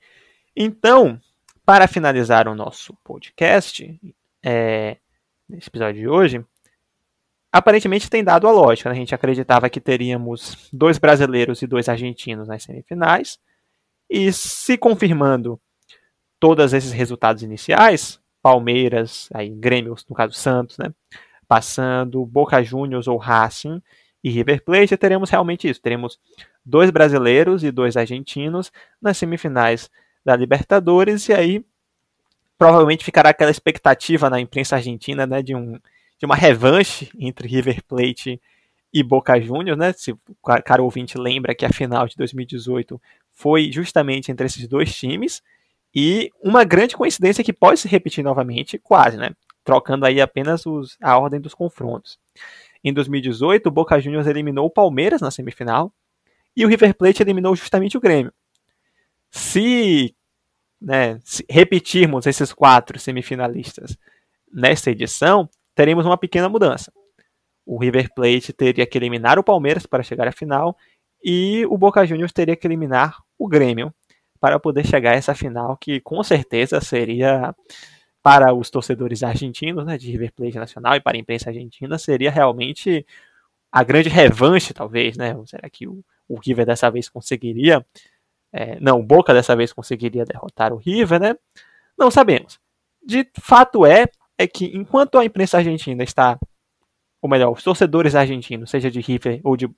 Então, 0.56 1.20
para 1.64 1.88
finalizar 1.88 2.46
o 2.46 2.54
nosso 2.54 2.94
podcast, 3.02 3.98
é, 4.42 4.96
nesse 5.48 5.68
episódio 5.68 6.00
de 6.00 6.08
hoje, 6.08 6.44
aparentemente 7.50 8.08
tem 8.08 8.22
dado 8.22 8.46
a 8.46 8.52
lógica. 8.52 8.88
Né? 8.88 8.94
A 8.94 8.98
gente 8.98 9.14
acreditava 9.14 9.68
que 9.68 9.80
teríamos 9.80 10.68
dois 10.72 10.98
brasileiros 10.98 11.62
e 11.62 11.66
dois 11.66 11.88
argentinos 11.88 12.48
nas 12.48 12.62
semifinais. 12.62 13.38
E 14.08 14.32
se 14.32 14.76
confirmando 14.76 15.60
todos 16.38 16.72
esses 16.72 16.92
resultados 16.92 17.42
iniciais, 17.42 18.20
Palmeiras, 18.42 19.28
aí 19.32 19.48
Grêmio, 19.48 19.94
no 20.08 20.16
caso 20.16 20.34
Santos, 20.34 20.76
né? 20.76 20.92
Passando 21.46 22.24
Boca 22.26 22.62
Juniors 22.62 23.06
ou 23.06 23.16
Racing 23.16 23.80
e 24.22 24.30
River 24.30 24.62
Plate, 24.64 24.96
teremos 24.96 25.30
realmente 25.30 25.68
isso. 25.68 25.80
Teremos 25.80 26.18
dois 26.64 26.90
brasileiros 26.90 27.64
e 27.64 27.70
dois 27.70 27.96
argentinos 27.96 28.70
nas 29.00 29.16
semifinais 29.16 29.90
da 30.24 30.36
Libertadores 30.36 31.28
e 31.28 31.32
aí 31.32 31.64
provavelmente 32.56 33.04
ficará 33.04 33.30
aquela 33.30 33.50
expectativa 33.50 34.30
na 34.30 34.38
imprensa 34.38 34.76
argentina, 34.76 35.26
né, 35.26 35.42
de 35.42 35.54
um 35.54 35.78
de 36.22 36.26
uma 36.26 36.36
revanche 36.36 37.10
entre 37.18 37.48
River 37.48 37.82
Plate 37.82 38.40
e 38.92 39.02
Boca 39.02 39.40
Juniors, 39.40 39.76
né? 39.76 39.92
Se 39.92 40.12
o 40.12 40.18
cara 40.64 40.80
ouvinte 40.80 41.18
lembra 41.18 41.52
que 41.52 41.66
a 41.66 41.72
final 41.72 42.06
de 42.06 42.14
2018 42.14 43.00
foi 43.32 43.72
justamente 43.72 44.30
entre 44.30 44.46
esses 44.46 44.68
dois 44.68 44.94
times 44.94 45.42
e 45.92 46.30
uma 46.40 46.62
grande 46.62 46.96
coincidência 46.96 47.42
que 47.42 47.52
pode 47.52 47.80
se 47.80 47.88
repetir 47.88 48.22
novamente, 48.22 48.78
quase, 48.78 49.16
né? 49.16 49.30
Trocando 49.64 50.06
aí 50.06 50.20
apenas 50.20 50.64
os, 50.64 50.96
a 51.02 51.18
ordem 51.18 51.40
dos 51.40 51.54
confrontos. 51.54 52.20
Em 52.84 52.92
2018, 52.92 53.66
o 53.66 53.70
Boca 53.70 53.98
Juniors 54.00 54.26
eliminou 54.26 54.66
o 54.66 54.70
Palmeiras 54.70 55.20
na 55.20 55.30
semifinal 55.30 55.92
e 56.56 56.64
o 56.64 56.68
River 56.68 56.94
Plate 56.94 57.22
eliminou 57.22 57.54
justamente 57.54 57.96
o 57.96 58.00
Grêmio. 58.00 58.32
Se, 59.30 60.14
né, 60.80 61.18
se 61.24 61.44
repetirmos 61.48 62.26
esses 62.26 62.52
quatro 62.52 62.98
semifinalistas 62.98 63.96
nesta 64.52 64.90
edição, 64.90 65.48
teremos 65.74 66.04
uma 66.04 66.18
pequena 66.18 66.48
mudança. 66.48 66.92
O 67.64 67.78
River 67.78 68.12
Plate 68.14 68.52
teria 68.52 68.86
que 68.86 68.98
eliminar 68.98 69.38
o 69.38 69.44
Palmeiras 69.44 69.86
para 69.86 70.02
chegar 70.02 70.26
à 70.26 70.32
final 70.32 70.76
e 71.24 71.64
o 71.66 71.78
Boca 71.78 72.04
Juniors 72.04 72.32
teria 72.32 72.56
que 72.56 72.66
eliminar 72.66 73.16
o 73.38 73.46
Grêmio 73.48 73.94
para 74.40 74.58
poder 74.58 74.84
chegar 74.84 75.12
a 75.12 75.16
essa 75.16 75.34
final 75.34 75.76
que 75.76 76.00
com 76.00 76.20
certeza 76.24 76.80
seria 76.80 77.54
para 78.22 78.54
os 78.54 78.70
torcedores 78.70 79.22
argentinos, 79.22 79.84
né, 79.84 79.98
de 79.98 80.10
River 80.10 80.32
Plate 80.32 80.56
Nacional 80.56 80.94
e 80.94 81.00
para 81.00 81.16
a 81.16 81.20
imprensa 81.20 81.50
argentina 81.50 81.98
seria 81.98 82.30
realmente 82.30 83.04
a 83.70 83.82
grande 83.82 84.08
revanche, 84.08 84.72
talvez, 84.74 85.16
né? 85.16 85.34
Será 85.46 85.68
que 85.68 85.88
o, 85.88 86.04
o 86.28 86.38
River 86.38 86.66
dessa 86.66 86.90
vez 86.90 87.08
conseguiria? 87.08 87.84
É, 88.52 88.78
não, 88.80 89.00
o 89.00 89.02
Boca 89.02 89.32
dessa 89.32 89.56
vez 89.56 89.72
conseguiria 89.72 90.24
derrotar 90.26 90.72
o 90.72 90.76
River, 90.76 91.18
né? 91.20 91.34
Não 91.98 92.10
sabemos. 92.10 92.60
De 93.04 93.26
fato 93.40 93.86
é 93.86 94.06
é 94.38 94.46
que 94.46 94.66
enquanto 94.76 95.18
a 95.18 95.24
imprensa 95.24 95.58
argentina 95.58 96.02
está, 96.02 96.38
ou 97.20 97.30
melhor, 97.30 97.50
os 97.52 97.62
torcedores 97.62 98.14
argentinos, 98.14 98.70
seja 98.70 98.90
de 98.90 99.00
River 99.00 99.40
ou 99.44 99.56
de, 99.56 99.70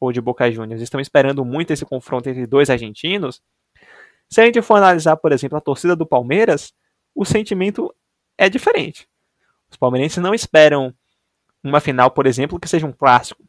ou 0.00 0.12
de 0.12 0.20
Boca 0.20 0.50
Juniors, 0.50 0.82
estão 0.82 1.00
esperando 1.00 1.44
muito 1.44 1.72
esse 1.72 1.84
confronto 1.84 2.28
entre 2.28 2.46
dois 2.46 2.70
argentinos, 2.70 3.40
se 4.28 4.40
a 4.40 4.44
gente 4.46 4.60
for 4.62 4.76
analisar, 4.76 5.16
por 5.16 5.32
exemplo, 5.32 5.56
a 5.56 5.60
torcida 5.60 5.94
do 5.94 6.06
Palmeiras, 6.06 6.72
o 7.14 7.24
sentimento 7.24 7.94
é 8.36 8.48
diferente. 8.48 9.08
Os 9.70 9.76
palmeirenses 9.76 10.18
não 10.18 10.34
esperam 10.34 10.94
uma 11.62 11.80
final, 11.80 12.10
por 12.10 12.26
exemplo, 12.26 12.60
que 12.60 12.68
seja 12.68 12.86
um 12.86 12.92
clássico. 12.92 13.42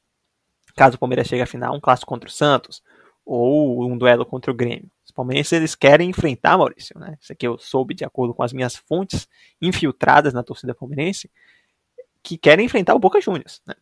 Caso 0.75 0.95
o 0.95 0.99
Palmeiras 0.99 1.27
chegue 1.27 1.41
à 1.41 1.45
final, 1.45 1.75
um 1.75 1.79
clássico 1.79 2.09
contra 2.09 2.27
o 2.27 2.31
Santos 2.31 2.81
ou 3.25 3.89
um 3.89 3.97
duelo 3.97 4.25
contra 4.25 4.51
o 4.51 4.53
Grêmio. 4.53 4.89
Os 5.03 5.11
palmeirenses 5.11 5.53
eles 5.53 5.73
querem 5.73 6.09
enfrentar 6.09 6.57
Maurício, 6.57 6.97
né? 6.99 7.17
Isso 7.19 7.31
aqui 7.31 7.47
eu 7.47 7.57
soube 7.57 7.93
de 7.93 8.05
acordo 8.05 8.33
com 8.33 8.43
as 8.43 8.53
minhas 8.53 8.75
fontes 8.75 9.27
infiltradas 9.61 10.33
na 10.33 10.43
torcida 10.43 10.75
palmeirense, 10.75 11.29
que 12.21 12.37
querem 12.37 12.65
enfrentar 12.65 12.93
o 12.93 12.99
Boca 12.99 13.19
Juniors, 13.19 13.61
né? 13.65 13.73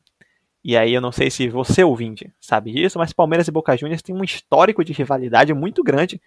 E 0.64 0.78
aí 0.78 0.94
eu 0.94 1.02
não 1.02 1.12
sei 1.12 1.30
se 1.30 1.50
você 1.50 1.84
ouvinte 1.84 2.32
sabe 2.40 2.72
disso, 2.72 2.98
mas 2.98 3.12
Palmeiras 3.12 3.48
e 3.50 3.52
Boca 3.52 3.76
Juniors 3.76 4.02
têm 4.02 4.16
um 4.16 4.24
histórico 4.24 4.84
de 4.84 4.94
rivalidade 4.94 5.54
muito 5.54 5.84
grande 5.84 6.22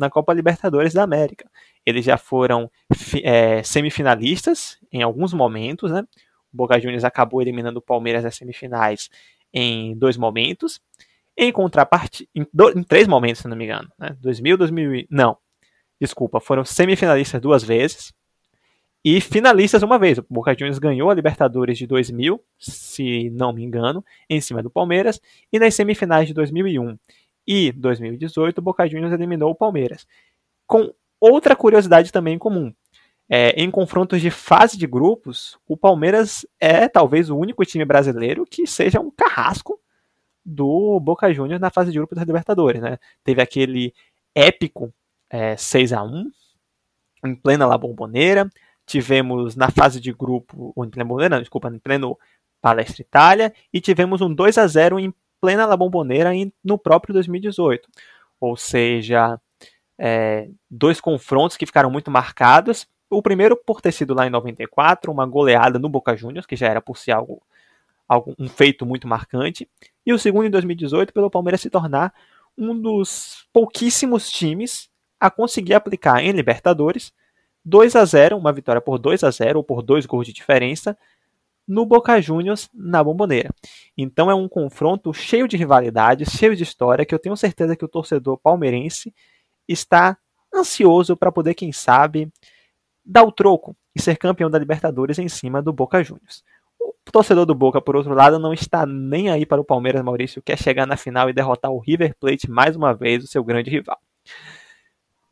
na 0.00 0.10
Copa 0.10 0.32
Libertadores 0.32 0.94
da 0.94 1.02
América. 1.02 1.48
Eles 1.84 2.04
já 2.04 2.16
foram 2.16 2.70
é, 3.22 3.62
semifinalistas 3.62 4.78
em 4.90 5.02
alguns 5.02 5.32
momentos, 5.32 5.90
né? 5.92 6.02
O 6.52 6.56
Boca 6.56 6.80
Juniors 6.80 7.04
acabou 7.04 7.40
eliminando 7.40 7.78
o 7.78 7.82
Palmeiras 7.82 8.24
nas 8.24 8.34
semifinais 8.34 9.08
em 9.52 9.96
dois 9.96 10.16
momentos. 10.16 10.80
Em 11.36 11.52
contrapartida, 11.52 12.28
em, 12.34 12.44
em, 12.76 12.82
três 12.82 13.06
momentos, 13.06 13.42
se 13.42 13.48
não 13.48 13.56
me 13.56 13.64
engano, 13.64 13.88
né? 13.98 14.16
2000, 14.20 14.56
2000, 14.56 15.06
não, 15.08 15.36
desculpa, 16.00 16.40
foram 16.40 16.64
semifinalistas 16.64 17.40
duas 17.40 17.62
vezes 17.62 18.12
e 19.04 19.20
finalistas 19.20 19.82
uma 19.82 19.98
vez. 19.98 20.18
O 20.18 20.26
Boca 20.28 20.52
Juniors 20.52 20.78
ganhou 20.78 21.10
a 21.10 21.14
Libertadores 21.14 21.78
de 21.78 21.86
2000, 21.86 22.42
se 22.58 23.30
não 23.30 23.52
me 23.52 23.62
engano, 23.62 24.04
em 24.28 24.40
cima 24.40 24.62
do 24.62 24.70
Palmeiras, 24.70 25.20
e 25.52 25.58
nas 25.58 25.74
semifinais 25.74 26.26
de 26.26 26.34
2001 26.34 26.98
e 27.50 27.72
2018, 27.72 28.58
o 28.58 28.62
Boca 28.62 28.86
Juniors 28.86 29.12
eliminou 29.12 29.50
o 29.50 29.54
Palmeiras. 29.54 30.06
Com 30.66 30.92
outra 31.20 31.56
curiosidade 31.56 32.12
também 32.12 32.38
comum. 32.38 32.72
É, 33.28 33.50
em 33.50 33.70
confrontos 33.70 34.20
de 34.20 34.30
fase 34.30 34.76
de 34.76 34.86
grupos, 34.86 35.58
o 35.66 35.76
Palmeiras 35.76 36.46
é 36.60 36.88
talvez 36.88 37.30
o 37.30 37.36
único 37.36 37.64
time 37.64 37.84
brasileiro 37.84 38.46
que 38.46 38.66
seja 38.66 39.00
um 39.00 39.10
carrasco 39.10 39.80
do 40.44 41.00
Boca 41.00 41.32
Juniors 41.32 41.60
na 41.60 41.70
fase 41.70 41.90
de 41.92 41.98
grupos 41.98 42.16
da 42.16 42.24
Libertadores. 42.24 42.80
Né? 42.80 42.98
Teve 43.24 43.42
aquele 43.42 43.92
épico 44.34 44.92
é, 45.28 45.56
6 45.56 45.92
a 45.92 46.02
1 46.02 46.30
em 47.24 47.34
plena 47.34 47.66
La 47.66 47.76
Bombonera 47.76 48.50
tivemos 48.90 49.54
na 49.54 49.70
fase 49.70 50.00
de 50.00 50.12
grupo, 50.12 50.72
ou 50.74 50.84
em 50.84 50.90
pleno, 50.90 51.16
não, 51.28 51.38
desculpa, 51.38 51.68
em 51.68 51.78
pleno 51.78 52.18
Palestra 52.60 53.02
Itália, 53.02 53.54
e 53.72 53.80
tivemos 53.80 54.20
um 54.20 54.34
2 54.34 54.58
a 54.58 54.66
0 54.66 54.98
em 54.98 55.14
plena 55.40 55.66
La 55.66 55.76
Bombonera 55.76 56.30
no 56.62 56.78
próprio 56.78 57.14
2018. 57.14 57.88
Ou 58.40 58.56
seja, 58.56 59.40
é, 59.98 60.48
dois 60.70 61.00
confrontos 61.00 61.56
que 61.56 61.66
ficaram 61.66 61.90
muito 61.90 62.10
marcados. 62.10 62.86
O 63.08 63.22
primeiro 63.22 63.56
por 63.56 63.80
ter 63.80 63.92
sido 63.92 64.14
lá 64.14 64.26
em 64.26 64.30
94, 64.30 65.10
uma 65.10 65.26
goleada 65.26 65.78
no 65.78 65.88
Boca 65.88 66.16
Juniors, 66.16 66.46
que 66.46 66.56
já 66.56 66.68
era 66.68 66.80
por 66.80 66.96
si 66.96 67.10
algo, 67.10 67.42
algo 68.08 68.34
um 68.38 68.48
feito 68.48 68.86
muito 68.86 69.08
marcante. 69.08 69.68
E 70.06 70.12
o 70.12 70.18
segundo 70.18 70.46
em 70.46 70.50
2018 70.50 71.12
pelo 71.12 71.30
Palmeiras 71.30 71.60
se 71.60 71.70
tornar 71.70 72.14
um 72.56 72.78
dos 72.78 73.46
pouquíssimos 73.52 74.30
times 74.30 74.88
a 75.18 75.30
conseguir 75.30 75.74
aplicar 75.74 76.22
em 76.22 76.30
Libertadores 76.30 77.12
2 77.64 77.96
a 77.96 78.04
0 78.04 78.36
uma 78.36 78.52
vitória 78.52 78.80
por 78.80 78.98
2 78.98 79.22
a 79.24 79.30
0 79.30 79.58
ou 79.58 79.64
por 79.64 79.82
dois 79.82 80.06
gols 80.06 80.26
de 80.26 80.32
diferença, 80.32 80.96
no 81.70 81.86
Boca 81.86 82.20
Juniors 82.20 82.68
na 82.74 83.02
Bomboneira. 83.02 83.48
Então 83.96 84.28
é 84.28 84.34
um 84.34 84.48
confronto 84.48 85.14
cheio 85.14 85.46
de 85.46 85.56
rivalidade, 85.56 86.28
cheio 86.28 86.56
de 86.56 86.64
história, 86.64 87.06
que 87.06 87.14
eu 87.14 87.18
tenho 87.18 87.36
certeza 87.36 87.76
que 87.76 87.84
o 87.84 87.88
torcedor 87.88 88.36
palmeirense 88.38 89.14
está 89.68 90.18
ansioso 90.52 91.16
para 91.16 91.30
poder, 91.30 91.54
quem 91.54 91.70
sabe, 91.70 92.28
dar 93.04 93.22
o 93.22 93.30
troco 93.30 93.76
e 93.94 94.02
ser 94.02 94.16
campeão 94.16 94.50
da 94.50 94.58
Libertadores 94.58 95.16
em 95.20 95.28
cima 95.28 95.62
do 95.62 95.72
Boca 95.72 96.02
Juniors. 96.02 96.42
O 96.80 97.12
torcedor 97.12 97.46
do 97.46 97.54
Boca, 97.54 97.80
por 97.80 97.94
outro 97.94 98.14
lado, 98.14 98.40
não 98.40 98.52
está 98.52 98.84
nem 98.84 99.30
aí 99.30 99.46
para 99.46 99.60
o 99.60 99.64
Palmeiras 99.64 100.02
Maurício, 100.02 100.42
quer 100.42 100.58
chegar 100.58 100.86
na 100.86 100.96
final 100.96 101.30
e 101.30 101.32
derrotar 101.32 101.70
o 101.70 101.78
River 101.78 102.16
Plate 102.18 102.50
mais 102.50 102.74
uma 102.74 102.92
vez, 102.92 103.22
o 103.22 103.28
seu 103.28 103.44
grande 103.44 103.70
rival. 103.70 103.98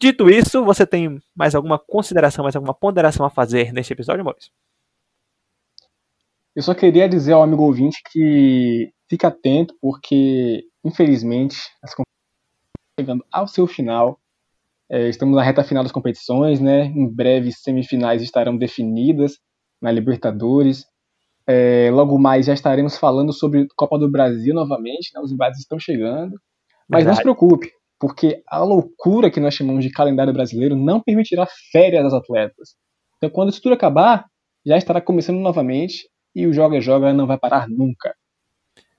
Dito 0.00 0.30
isso, 0.30 0.64
você 0.64 0.86
tem 0.86 1.20
mais 1.34 1.56
alguma 1.56 1.80
consideração, 1.80 2.44
mais 2.44 2.54
alguma 2.54 2.74
ponderação 2.74 3.26
a 3.26 3.30
fazer 3.30 3.72
neste 3.72 3.92
episódio, 3.92 4.24
Maurício? 4.24 4.52
Eu 6.58 6.62
só 6.62 6.74
queria 6.74 7.08
dizer 7.08 7.34
ao 7.34 7.42
amigo 7.44 7.62
ouvinte 7.62 8.02
que 8.10 8.90
fique 9.08 9.24
atento, 9.24 9.76
porque, 9.80 10.64
infelizmente, 10.84 11.56
as 11.80 11.94
competições 11.94 12.98
chegando 12.98 13.24
ao 13.30 13.46
seu 13.46 13.64
final. 13.68 14.18
É, 14.90 15.08
estamos 15.08 15.36
na 15.36 15.42
reta 15.44 15.62
final 15.62 15.84
das 15.84 15.92
competições, 15.92 16.58
né? 16.58 16.86
Em 16.86 17.08
breve, 17.08 17.52
semifinais 17.52 18.22
estarão 18.22 18.56
definidas 18.56 19.38
na 19.80 19.92
Libertadores. 19.92 20.84
É, 21.46 21.90
logo 21.92 22.18
mais 22.18 22.46
já 22.46 22.54
estaremos 22.54 22.98
falando 22.98 23.32
sobre 23.32 23.68
Copa 23.76 23.96
do 23.96 24.10
Brasil 24.10 24.52
novamente, 24.52 25.12
né? 25.14 25.20
os 25.20 25.30
embates 25.30 25.60
estão 25.60 25.78
chegando. 25.78 26.40
Mas 26.88 27.04
Verdade. 27.04 27.06
não 27.06 27.14
se 27.14 27.22
preocupe, 27.22 27.70
porque 28.00 28.42
a 28.48 28.64
loucura 28.64 29.30
que 29.30 29.38
nós 29.38 29.54
chamamos 29.54 29.84
de 29.84 29.92
calendário 29.92 30.32
brasileiro 30.32 30.74
não 30.74 31.00
permitirá 31.00 31.46
férias 31.70 32.02
aos 32.02 32.14
atletas. 32.14 32.74
Então, 33.16 33.30
quando 33.30 33.50
isso 33.50 33.62
tudo 33.62 33.74
acabar, 33.74 34.26
já 34.66 34.76
estará 34.76 35.00
começando 35.00 35.38
novamente 35.38 36.08
e 36.38 36.46
o 36.46 36.52
joga-joga 36.52 37.12
não 37.12 37.26
vai 37.26 37.36
parar 37.36 37.68
nunca. 37.68 38.14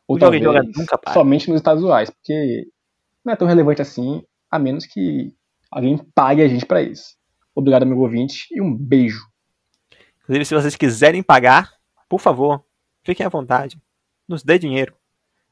Ou 0.06 0.17
o 0.17 0.19
talvez 0.19 0.43
joga 0.43 0.62
nunca 0.62 0.97
para. 0.97 1.13
somente 1.13 1.47
nos 1.47 1.62
estaduais, 1.62 2.10
porque 2.10 2.67
não 3.23 3.32
é 3.32 3.36
tão 3.38 3.47
relevante 3.47 3.82
assim, 3.82 4.21
a 4.52 4.60
menos 4.60 4.86
que 4.86 5.34
alguém 5.71 5.97
pague 6.13 6.41
a 6.41 6.49
gente 6.49 6.65
para 6.65 6.82
isso. 6.82 7.15
Obrigado, 7.56 7.84
amigo 7.84 8.02
ouvinte, 8.02 8.45
e 8.52 8.62
um 8.62 8.75
beijo. 8.75 9.25
Inclusive, 10.21 10.45
se 10.45 10.54
vocês 10.54 10.75
quiserem 10.75 11.23
pagar, 11.23 11.71
por 12.10 12.19
favor, 12.19 12.62
fiquem 13.04 13.25
à 13.25 13.30
vontade. 13.30 13.82
Nos 14.28 14.43
dê 14.43 14.60
dinheiro. 14.60 14.93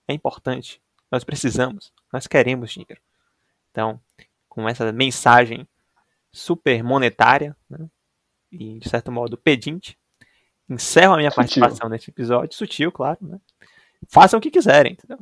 É 0.10 0.14
importante. 0.14 0.82
Nós 1.10 1.24
precisamos. 1.24 1.94
Nós 2.12 2.28
queremos 2.28 2.72
dinheiro. 2.72 3.00
Então, 3.72 3.98
com 4.50 4.68
essa 4.68 4.92
mensagem 4.92 5.66
super 6.34 6.84
monetária 6.84 7.56
né, 7.70 7.88
e, 8.52 8.78
de 8.78 8.90
certo 8.90 9.10
modo, 9.10 9.38
pedinte, 9.38 9.98
encerro 10.70 11.14
a 11.14 11.18
minha 11.18 11.30
sutil. 11.30 11.44
participação 11.44 11.90
nesse 11.90 12.10
episódio. 12.10 12.56
Sutil, 12.56 12.92
claro. 12.92 13.18
Né? 13.22 13.40
Façam 14.08 14.38
o 14.38 14.42
que 14.42 14.52
quiserem, 14.52 14.94
entendeu? 14.94 15.20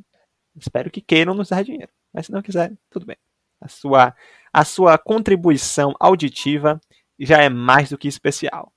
Espero 0.58 0.90
que 0.90 1.02
queiram 1.02 1.34
nos 1.34 1.50
dar 1.50 1.64
dinheiro. 1.64 1.92
Mas 2.14 2.28
se 2.28 2.32
não 2.32 2.42
quiserem, 2.42 2.78
tudo 2.90 3.06
bem. 3.06 3.18
A 3.60 3.68
sua, 3.68 4.16
a 4.52 4.64
sua 4.64 4.98
contribuição 4.98 5.96
auditiva 6.00 6.80
já 7.20 7.42
é 7.42 7.50
mais 7.50 7.90
do 7.90 7.98
que 7.98 8.08
especial. 8.08 8.72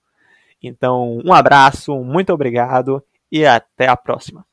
Então, 0.62 1.20
um 1.24 1.32
abraço, 1.32 1.96
muito 2.02 2.32
obrigado 2.32 3.02
e 3.30 3.46
até 3.46 3.86
a 3.86 3.96
próxima. 3.96 4.44